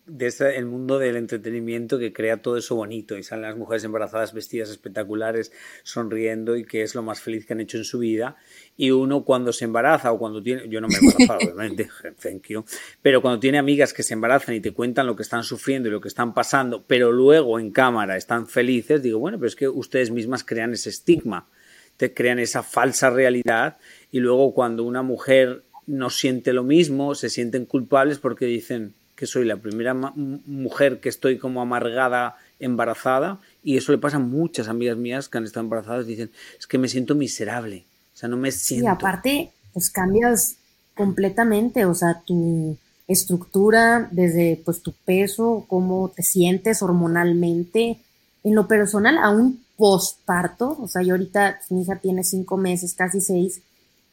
desde 0.05 0.55
el 0.57 0.65
mundo 0.65 0.99
del 0.99 1.15
entretenimiento 1.15 1.97
que 1.97 2.13
crea 2.13 2.43
todo 2.43 2.57
eso 2.57 2.75
bonito 2.75 3.17
y 3.17 3.23
salen 3.23 3.43
las 3.43 3.57
mujeres 3.57 3.83
embarazadas 3.83 4.33
vestidas 4.33 4.69
espectaculares, 4.69 5.51
sonriendo 5.81 6.55
y 6.55 6.63
que 6.63 6.83
es 6.83 6.93
lo 6.93 7.01
más 7.01 7.19
feliz 7.19 7.45
que 7.45 7.53
han 7.53 7.59
hecho 7.59 7.77
en 7.77 7.85
su 7.85 7.99
vida. 7.99 8.37
Y 8.77 8.91
uno 8.91 9.25
cuando 9.25 9.51
se 9.51 9.65
embaraza 9.65 10.11
o 10.11 10.19
cuando 10.19 10.43
tiene, 10.43 10.69
yo 10.69 10.79
no 10.79 10.87
me 10.87 10.93
he 10.93 10.99
embarazado 10.99 11.39
obviamente, 11.43 11.89
thank 12.21 12.47
you, 12.49 12.63
pero 13.01 13.21
cuando 13.21 13.39
tiene 13.39 13.57
amigas 13.57 13.93
que 13.93 14.03
se 14.03 14.13
embarazan 14.13 14.53
y 14.53 14.61
te 14.61 14.71
cuentan 14.71 15.07
lo 15.07 15.15
que 15.15 15.23
están 15.23 15.43
sufriendo 15.43 15.89
y 15.89 15.91
lo 15.91 16.01
que 16.01 16.07
están 16.07 16.35
pasando, 16.35 16.85
pero 16.85 17.11
luego 17.11 17.59
en 17.59 17.71
cámara 17.71 18.15
están 18.15 18.47
felices, 18.47 19.01
digo, 19.01 19.17
bueno, 19.17 19.39
pero 19.39 19.47
es 19.47 19.55
que 19.55 19.67
ustedes 19.67 20.11
mismas 20.11 20.43
crean 20.43 20.73
ese 20.73 20.89
estigma, 20.89 21.49
te 21.97 22.13
crean 22.13 22.37
esa 22.37 22.61
falsa 22.61 23.09
realidad 23.09 23.77
y 24.11 24.19
luego 24.19 24.53
cuando 24.53 24.83
una 24.83 25.01
mujer 25.01 25.63
no 25.87 26.09
siente 26.09 26.53
lo 26.53 26.63
mismo, 26.63 27.15
se 27.15 27.29
sienten 27.29 27.65
culpables 27.65 28.19
porque 28.19 28.45
dicen 28.45 28.93
que 29.15 29.27
soy 29.27 29.45
la 29.45 29.57
primera 29.57 29.93
mujer 29.93 30.99
que 30.99 31.09
estoy 31.09 31.37
como 31.37 31.61
amargada 31.61 32.37
embarazada 32.59 33.39
y 33.63 33.77
eso 33.77 33.91
le 33.91 33.97
pasa 33.97 34.17
a 34.17 34.19
muchas 34.19 34.67
amigas 34.67 34.97
mías 34.97 35.29
que 35.29 35.37
han 35.37 35.43
estado 35.43 35.63
embarazadas 35.63 36.05
dicen 36.05 36.31
es 36.59 36.67
que 36.67 36.77
me 36.77 36.87
siento 36.87 37.15
miserable 37.15 37.83
o 38.13 38.17
sea 38.17 38.29
no 38.29 38.37
me 38.37 38.51
siento 38.51 38.85
y 38.85 38.87
aparte 38.87 39.51
pues 39.73 39.89
cambias 39.89 40.57
completamente, 40.95 41.85
o 41.85 41.93
sea, 41.95 42.21
tu 42.25 42.77
estructura, 43.07 44.07
desde 44.11 44.61
pues 44.63 44.81
tu 44.81 44.93
peso, 44.93 45.65
cómo 45.67 46.09
te 46.09 46.23
sientes 46.23 46.81
hormonalmente, 46.81 47.99
en 48.43 48.55
lo 48.55 48.67
personal, 48.67 49.17
aún 49.17 49.63
postparto, 49.77 50.77
o 50.79 50.87
sea, 50.87 51.01
yo 51.01 51.13
ahorita, 51.13 51.59
mi 51.69 51.81
hija 51.81 51.97
tiene 51.97 52.23
cinco 52.23 52.57
meses, 52.57 52.93
casi 52.93 53.21
seis, 53.21 53.61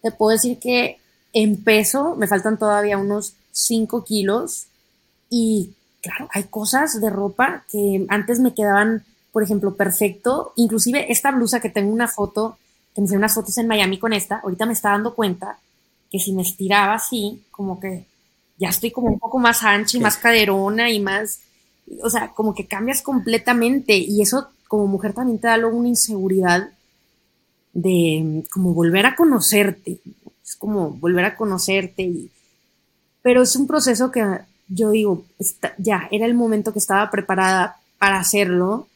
te 0.02 0.10
puedo 0.10 0.32
decir 0.32 0.58
que 0.58 0.98
en 1.32 1.62
peso 1.62 2.14
me 2.16 2.26
faltan 2.26 2.58
todavía 2.58 2.98
unos 2.98 3.34
cinco 3.52 4.04
kilos. 4.04 4.66
Y 5.30 5.72
claro, 6.02 6.28
hay 6.32 6.44
cosas 6.44 7.00
de 7.00 7.10
ropa 7.10 7.64
que 7.70 8.06
antes 8.08 8.40
me 8.40 8.54
quedaban, 8.54 9.04
por 9.32 9.42
ejemplo, 9.42 9.74
perfecto, 9.74 10.52
inclusive 10.56 11.12
esta 11.12 11.30
blusa 11.30 11.60
que 11.60 11.70
tengo 11.70 11.92
una 11.92 12.08
foto, 12.08 12.58
que 12.94 13.00
me 13.00 13.06
hice 13.06 13.16
unas 13.16 13.34
fotos 13.34 13.58
en 13.58 13.68
Miami 13.68 13.98
con 13.98 14.12
esta, 14.12 14.38
ahorita 14.38 14.66
me 14.66 14.72
está 14.72 14.90
dando 14.90 15.14
cuenta 15.14 15.58
que 16.10 16.18
si 16.18 16.32
me 16.32 16.42
estiraba 16.42 16.94
así, 16.94 17.42
como 17.50 17.78
que 17.78 18.06
ya 18.58 18.68
estoy 18.70 18.90
como 18.90 19.08
un 19.08 19.18
poco 19.18 19.38
más 19.38 19.62
ancha 19.62 19.96
y 19.96 20.00
más 20.00 20.16
caderona 20.16 20.90
y 20.90 20.98
más, 21.00 21.40
o 22.02 22.10
sea, 22.10 22.28
como 22.28 22.54
que 22.54 22.66
cambias 22.66 23.02
completamente. 23.02 23.96
Y 23.96 24.20
eso 24.22 24.48
como 24.66 24.86
mujer 24.86 25.12
también 25.12 25.38
te 25.38 25.46
da 25.48 25.56
luego 25.56 25.76
una 25.76 25.88
inseguridad 25.88 26.70
de 27.72 28.44
como 28.50 28.74
volver 28.74 29.06
a 29.06 29.14
conocerte, 29.14 29.98
es 30.48 30.56
como 30.56 30.90
volver 30.90 31.24
a 31.24 31.36
conocerte 31.36 32.02
y, 32.02 32.30
pero 33.22 33.42
es 33.42 33.54
un 33.56 33.66
proceso 33.66 34.10
que 34.10 34.24
yo 34.68 34.90
digo, 34.90 35.24
ya 35.78 36.08
era 36.10 36.26
el 36.26 36.34
momento 36.34 36.72
que 36.72 36.78
estaba 36.78 37.10
preparada 37.10 37.76
para 37.98 38.18
hacerlo 38.18 38.86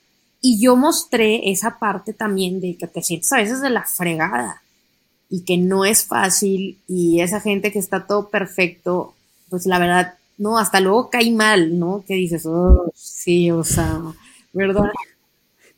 y 0.41 0.61
yo 0.61 0.77
mostré 0.77 1.51
esa 1.51 1.79
parte 1.79 2.13
también 2.13 2.61
de 2.61 2.77
que 2.77 2.87
te 2.87 3.03
sientes 3.03 3.33
a 3.33 3.39
veces 3.39 3.61
de 3.61 3.71
la 3.71 3.85
fregada 3.85 4.63
y 5.29 5.43
que 5.43 5.57
no 5.57 5.85
es 5.85 6.05
fácil 6.05 6.79
y 6.89 7.21
esa 7.21 7.41
gente 7.41 7.73
que 7.73 7.79
está 7.79 8.07
todo 8.07 8.29
perfecto 8.29 9.15
pues 9.53 9.67
la 9.67 9.79
verdad, 9.79 10.15
no, 10.39 10.59
hasta 10.59 10.81
luego 10.81 11.11
cae 11.11 11.31
mal, 11.31 11.79
¿no? 11.79 12.03
Que 12.09 12.15
dices, 12.15 12.47
oh, 12.47 12.91
sí, 12.95 13.51
o 13.51 13.63
sea, 13.63 14.01
¿verdad? 14.55 14.91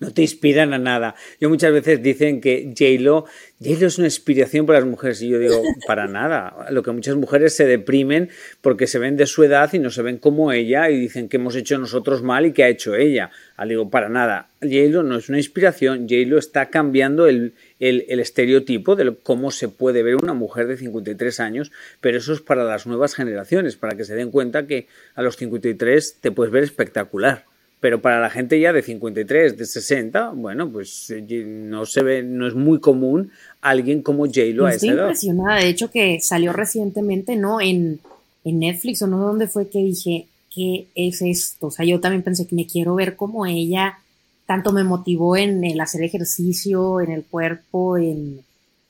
No 0.01 0.13
te 0.13 0.23
inspiran 0.23 0.73
a 0.73 0.79
nada. 0.79 1.15
Yo 1.41 1.49
muchas 1.49 1.73
veces 1.73 2.03
dicen 2.03 2.41
que 2.41 2.73
J-Lo, 2.77 3.27
J-Lo 3.61 3.87
es 3.87 3.99
una 3.99 4.07
inspiración 4.07 4.67
para 4.67 4.81
las 4.81 4.89
mujeres 4.89 5.23
y 5.23 5.29
yo 5.29 5.39
digo, 5.39 5.63
para 5.87 6.07
nada. 6.07 6.67
Lo 6.71 6.83
que 6.83 6.91
muchas 6.93 7.17
mujeres 7.17 7.55
se 7.55 7.67
deprimen 7.67 8.31
porque 8.61 8.87
se 8.87 8.99
ven 8.99 9.17
de 9.17 9.27
su 9.27 9.45
edad 9.45 9.73
y 9.73 9.79
no 9.79 9.91
se 9.91 10.03
ven 10.03 10.19
como 10.19 10.53
ella 10.53 10.91
y 10.91 10.99
dicen 10.99 11.29
que 11.29 11.37
hemos 11.37 11.57
hecho 11.57 11.79
nosotros 11.79 12.23
mal 12.23 12.47
y 12.47 12.53
que 12.53 12.65
ha 12.65 12.69
hecho 12.69 12.95
ella. 12.95 13.31
Ah, 13.57 13.67
digo, 13.67 13.91
para 13.91 14.09
nada. 14.09 14.49
J-Lo 14.61 15.03
no 15.03 15.17
es 15.17 15.29
una 15.29 15.39
inspiración, 15.39 16.09
J-Lo 16.09 16.39
está 16.39 16.71
cambiando 16.71 17.27
el, 17.27 17.55
el, 17.81 18.07
el, 18.09 18.21
estereotipo 18.21 18.97
de 18.97 19.15
cómo 19.23 19.51
se 19.51 19.69
puede 19.69 20.03
ver 20.03 20.17
una 20.17 20.33
mujer 20.33 20.67
de 20.67 20.77
53 20.77 21.39
años, 21.41 21.71
pero 22.01 22.17
eso 22.17 22.33
es 22.33 22.41
para 22.41 22.65
las 22.65 22.87
nuevas 22.87 23.15
generaciones, 23.15 23.77
para 23.77 23.95
que 23.97 24.05
se 24.05 24.15
den 24.15 24.31
cuenta 24.31 24.67
que 24.67 24.87
a 25.15 25.23
los 25.23 25.37
53 25.37 26.19
te 26.21 26.31
puedes 26.33 26.53
ver 26.53 26.65
espectacular 26.65 27.45
pero 27.85 28.01
para 28.01 28.19
la 28.19 28.31
gente 28.31 28.59
ya 28.59 28.73
de 28.73 28.81
53, 28.81 29.59
de 29.59 29.67
60, 29.67 30.31
bueno, 30.31 30.71
pues 30.71 31.11
eh, 31.11 31.45
no 31.45 31.85
se 31.85 32.03
ve, 32.03 32.23
no 32.23 32.47
es 32.47 32.55
muy 32.55 32.81
común 32.81 33.31
alguien 33.61 34.01
como 34.01 34.25
J-Lo 34.25 34.65
a 34.65 34.73
esa 34.73 34.87
edad. 34.87 35.03
impresionada, 35.03 35.61
de 35.61 35.69
hecho 35.69 35.91
que 35.91 36.19
salió 36.23 36.55
recientemente, 36.55 37.37
¿no? 37.37 37.61
En, 37.61 38.01
en 38.43 38.59
Netflix 38.59 39.03
o 39.03 39.07
no 39.07 39.19
dónde 39.19 39.49
fue 39.49 39.69
que 39.69 39.81
dije, 39.81 40.29
¿qué 40.51 40.87
es 40.95 41.21
esto? 41.21 41.67
O 41.67 41.71
sea, 41.71 41.85
yo 41.85 42.01
también 42.01 42.23
pensé 42.23 42.47
que 42.47 42.57
me 42.57 42.67
quiero 42.67 42.95
ver 42.95 43.17
como 43.17 43.45
ella, 43.45 43.99
tanto 44.47 44.73
me 44.73 44.83
motivó 44.83 45.37
en 45.37 45.63
el 45.63 45.79
hacer 45.79 46.05
ejercicio, 46.05 47.03
en 47.03 47.13
el 47.13 47.23
cuerpo, 47.23 47.99
en... 47.99 48.41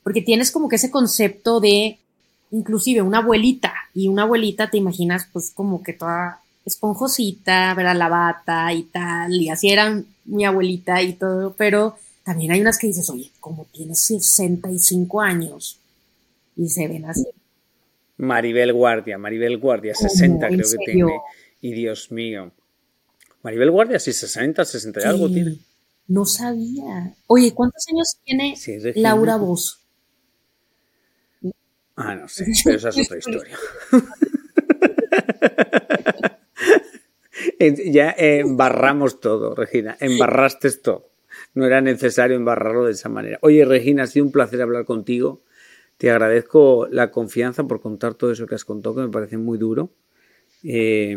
Porque 0.03 0.21
tienes 0.21 0.51
como 0.51 0.69
que 0.69 0.77
ese 0.77 0.89
concepto 0.89 1.59
de, 1.59 1.97
inclusive, 2.49 3.01
una 3.01 3.17
abuelita, 3.17 3.73
y 3.93 4.07
una 4.07 4.21
abuelita 4.21 4.69
te 4.69 4.77
imaginas 4.77 5.27
pues 5.33 5.51
como 5.53 5.83
que 5.83 5.91
toda 5.91 6.39
esponjosita, 6.65 7.73
¿verdad? 7.75 7.95
La 7.95 8.09
bata 8.09 8.73
y 8.73 8.83
tal, 8.83 9.33
y 9.33 9.49
así 9.49 9.69
era 9.69 10.01
mi 10.25 10.45
abuelita 10.45 11.01
y 11.01 11.13
todo, 11.13 11.53
pero 11.53 11.95
también 12.23 12.51
hay 12.51 12.61
unas 12.61 12.77
que 12.77 12.87
dices, 12.87 13.09
oye, 13.09 13.31
como 13.39 13.65
tienes 13.71 13.99
65 13.99 15.21
años 15.21 15.79
y 16.55 16.69
se 16.69 16.87
ven 16.87 17.05
así. 17.05 17.27
Maribel 18.17 18.73
Guardia, 18.73 19.17
Maribel 19.17 19.57
Guardia, 19.57 19.93
60 19.93 20.47
creo 20.47 20.59
que 20.59 20.91
tiene. 20.91 21.19
Y 21.61 21.73
Dios 21.73 22.11
mío. 22.11 22.51
Maribel 23.43 23.71
Guardia, 23.71 23.99
sí, 23.99 24.13
60, 24.13 24.65
60 24.65 25.01
y 25.01 25.03
algo 25.03 25.29
tiene. 25.29 25.57
No 26.07 26.25
sabía. 26.25 27.13
Oye, 27.27 27.53
¿cuántos 27.53 27.85
años 27.89 28.17
tiene 28.23 28.55
Laura 28.95 29.37
Bozo? 29.37 29.77
Ah, 31.95 32.15
no 32.15 32.27
sé, 32.27 32.45
pero 32.63 32.77
esa 32.77 32.89
es 32.89 32.97
otra 32.97 33.17
historia. 33.17 33.57
ya 37.59 38.13
embarramos 38.17 39.19
todo, 39.19 39.55
Regina, 39.55 39.97
embarraste 39.99 40.71
todo. 40.71 41.09
No 41.53 41.65
era 41.65 41.81
necesario 41.81 42.35
embarrarlo 42.35 42.85
de 42.85 42.93
esa 42.93 43.09
manera. 43.09 43.39
Oye, 43.41 43.65
Regina, 43.65 44.03
ha 44.03 44.07
sido 44.07 44.25
un 44.25 44.31
placer 44.31 44.61
hablar 44.61 44.85
contigo. 44.85 45.41
Te 45.97 46.09
agradezco 46.11 46.87
la 46.89 47.11
confianza 47.11 47.65
por 47.65 47.81
contar 47.81 48.15
todo 48.15 48.31
eso 48.31 48.45
que 48.47 48.55
has 48.55 48.65
contado, 48.65 48.95
que 48.95 49.01
me 49.01 49.09
parece 49.09 49.37
muy 49.37 49.57
duro. 49.57 49.91
Eh, 50.63 51.15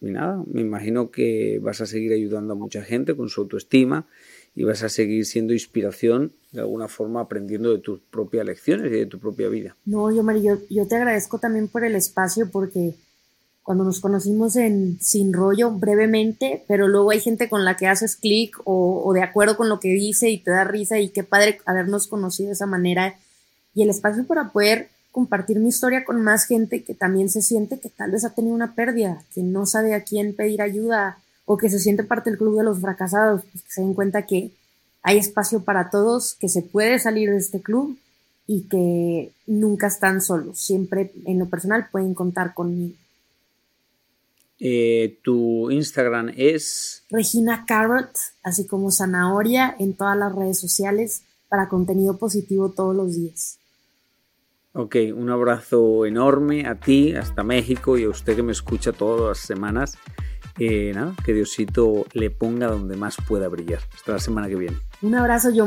y 0.00 0.10
nada, 0.10 0.42
me 0.46 0.60
imagino 0.60 1.10
que 1.10 1.58
vas 1.62 1.80
a 1.80 1.86
seguir 1.86 2.12
ayudando 2.12 2.52
a 2.52 2.56
mucha 2.56 2.82
gente 2.82 3.16
con 3.16 3.28
su 3.28 3.40
autoestima 3.40 4.06
y 4.54 4.64
vas 4.64 4.82
a 4.82 4.88
seguir 4.88 5.24
siendo 5.24 5.54
inspiración 5.54 6.32
de 6.52 6.60
alguna 6.60 6.88
forma 6.88 7.20
aprendiendo 7.20 7.72
de 7.72 7.78
tus 7.78 8.00
propias 8.00 8.44
lecciones 8.44 8.92
y 8.92 8.96
de 8.96 9.06
tu 9.06 9.18
propia 9.18 9.48
vida. 9.48 9.76
No, 9.86 10.14
yo, 10.14 10.22
María, 10.22 10.58
yo 10.68 10.86
te 10.86 10.96
agradezco 10.96 11.38
también 11.38 11.68
por 11.68 11.84
el 11.84 11.94
espacio 11.94 12.50
porque 12.50 12.94
cuando 13.62 13.84
nos 13.84 14.00
conocimos 14.00 14.56
en 14.56 14.98
Sin 15.00 15.32
Rollo 15.32 15.70
brevemente, 15.70 16.64
pero 16.66 16.88
luego 16.88 17.10
hay 17.10 17.20
gente 17.20 17.48
con 17.48 17.64
la 17.64 17.76
que 17.76 17.86
haces 17.86 18.16
clic 18.16 18.56
o, 18.64 19.12
de 19.14 19.22
acuerdo 19.22 19.56
con 19.56 19.68
lo 19.68 19.78
que 19.78 19.88
dice 19.88 20.30
y 20.30 20.38
te 20.38 20.50
da 20.50 20.64
risa 20.64 20.98
y 20.98 21.10
qué 21.10 21.22
padre 21.22 21.60
habernos 21.64 22.08
conocido 22.08 22.48
de 22.48 22.54
esa 22.54 22.66
manera 22.66 23.16
y 23.74 23.82
el 23.82 23.90
espacio 23.90 24.26
para 24.26 24.50
poder 24.50 24.90
compartir 25.12 25.60
mi 25.60 25.68
historia 25.68 26.04
con 26.04 26.20
más 26.22 26.46
gente 26.46 26.82
que 26.82 26.94
también 26.94 27.28
se 27.28 27.42
siente 27.42 27.78
que 27.78 27.88
tal 27.88 28.10
vez 28.10 28.24
ha 28.24 28.34
tenido 28.34 28.54
una 28.54 28.74
pérdida, 28.74 29.22
que 29.34 29.42
no 29.42 29.66
sabe 29.66 29.94
a 29.94 30.02
quién 30.02 30.34
pedir 30.34 30.60
ayuda 30.60 31.18
o 31.44 31.56
que 31.56 31.70
se 31.70 31.78
siente 31.78 32.02
parte 32.02 32.30
del 32.30 32.38
club 32.38 32.58
de 32.58 32.64
los 32.64 32.80
fracasados, 32.80 33.42
pues 33.52 33.62
que 33.62 33.70
se 33.70 33.82
den 33.82 33.94
cuenta 33.94 34.26
que 34.26 34.52
hay 35.02 35.18
espacio 35.18 35.62
para 35.62 35.90
todos, 35.90 36.34
que 36.34 36.48
se 36.48 36.62
puede 36.62 36.98
salir 36.98 37.30
de 37.30 37.36
este 37.36 37.60
club 37.60 37.98
y 38.46 38.62
que 38.62 39.32
nunca 39.46 39.86
están 39.86 40.20
solos, 40.20 40.58
siempre 40.58 41.12
en 41.26 41.38
lo 41.38 41.46
personal 41.46 41.88
pueden 41.90 42.14
contar 42.14 42.54
conmigo. 42.54 42.96
Eh, 44.64 45.18
tu 45.24 45.72
Instagram 45.72 46.30
es 46.36 47.04
Regina 47.10 47.64
Carrot, 47.66 48.16
así 48.44 48.64
como 48.64 48.92
zanahoria 48.92 49.74
en 49.80 49.96
todas 49.96 50.16
las 50.16 50.32
redes 50.32 50.60
sociales 50.60 51.24
para 51.48 51.68
contenido 51.68 52.16
positivo 52.16 52.70
todos 52.70 52.94
los 52.94 53.16
días. 53.16 53.58
Ok, 54.72 54.96
un 55.16 55.30
abrazo 55.30 56.06
enorme 56.06 56.68
a 56.68 56.76
ti, 56.76 57.12
hasta 57.16 57.42
México 57.42 57.98
y 57.98 58.04
a 58.04 58.08
usted 58.08 58.36
que 58.36 58.44
me 58.44 58.52
escucha 58.52 58.92
todas 58.92 59.36
las 59.36 59.38
semanas. 59.44 59.98
Eh, 60.60 60.94
que 61.24 61.34
Diosito 61.34 62.06
le 62.12 62.30
ponga 62.30 62.68
donde 62.68 62.96
más 62.96 63.16
pueda 63.26 63.48
brillar. 63.48 63.80
Hasta 63.92 64.12
la 64.12 64.18
semana 64.20 64.48
que 64.48 64.54
viene. 64.54 64.76
Un 65.00 65.16
abrazo, 65.16 65.50
yo, 65.50 65.66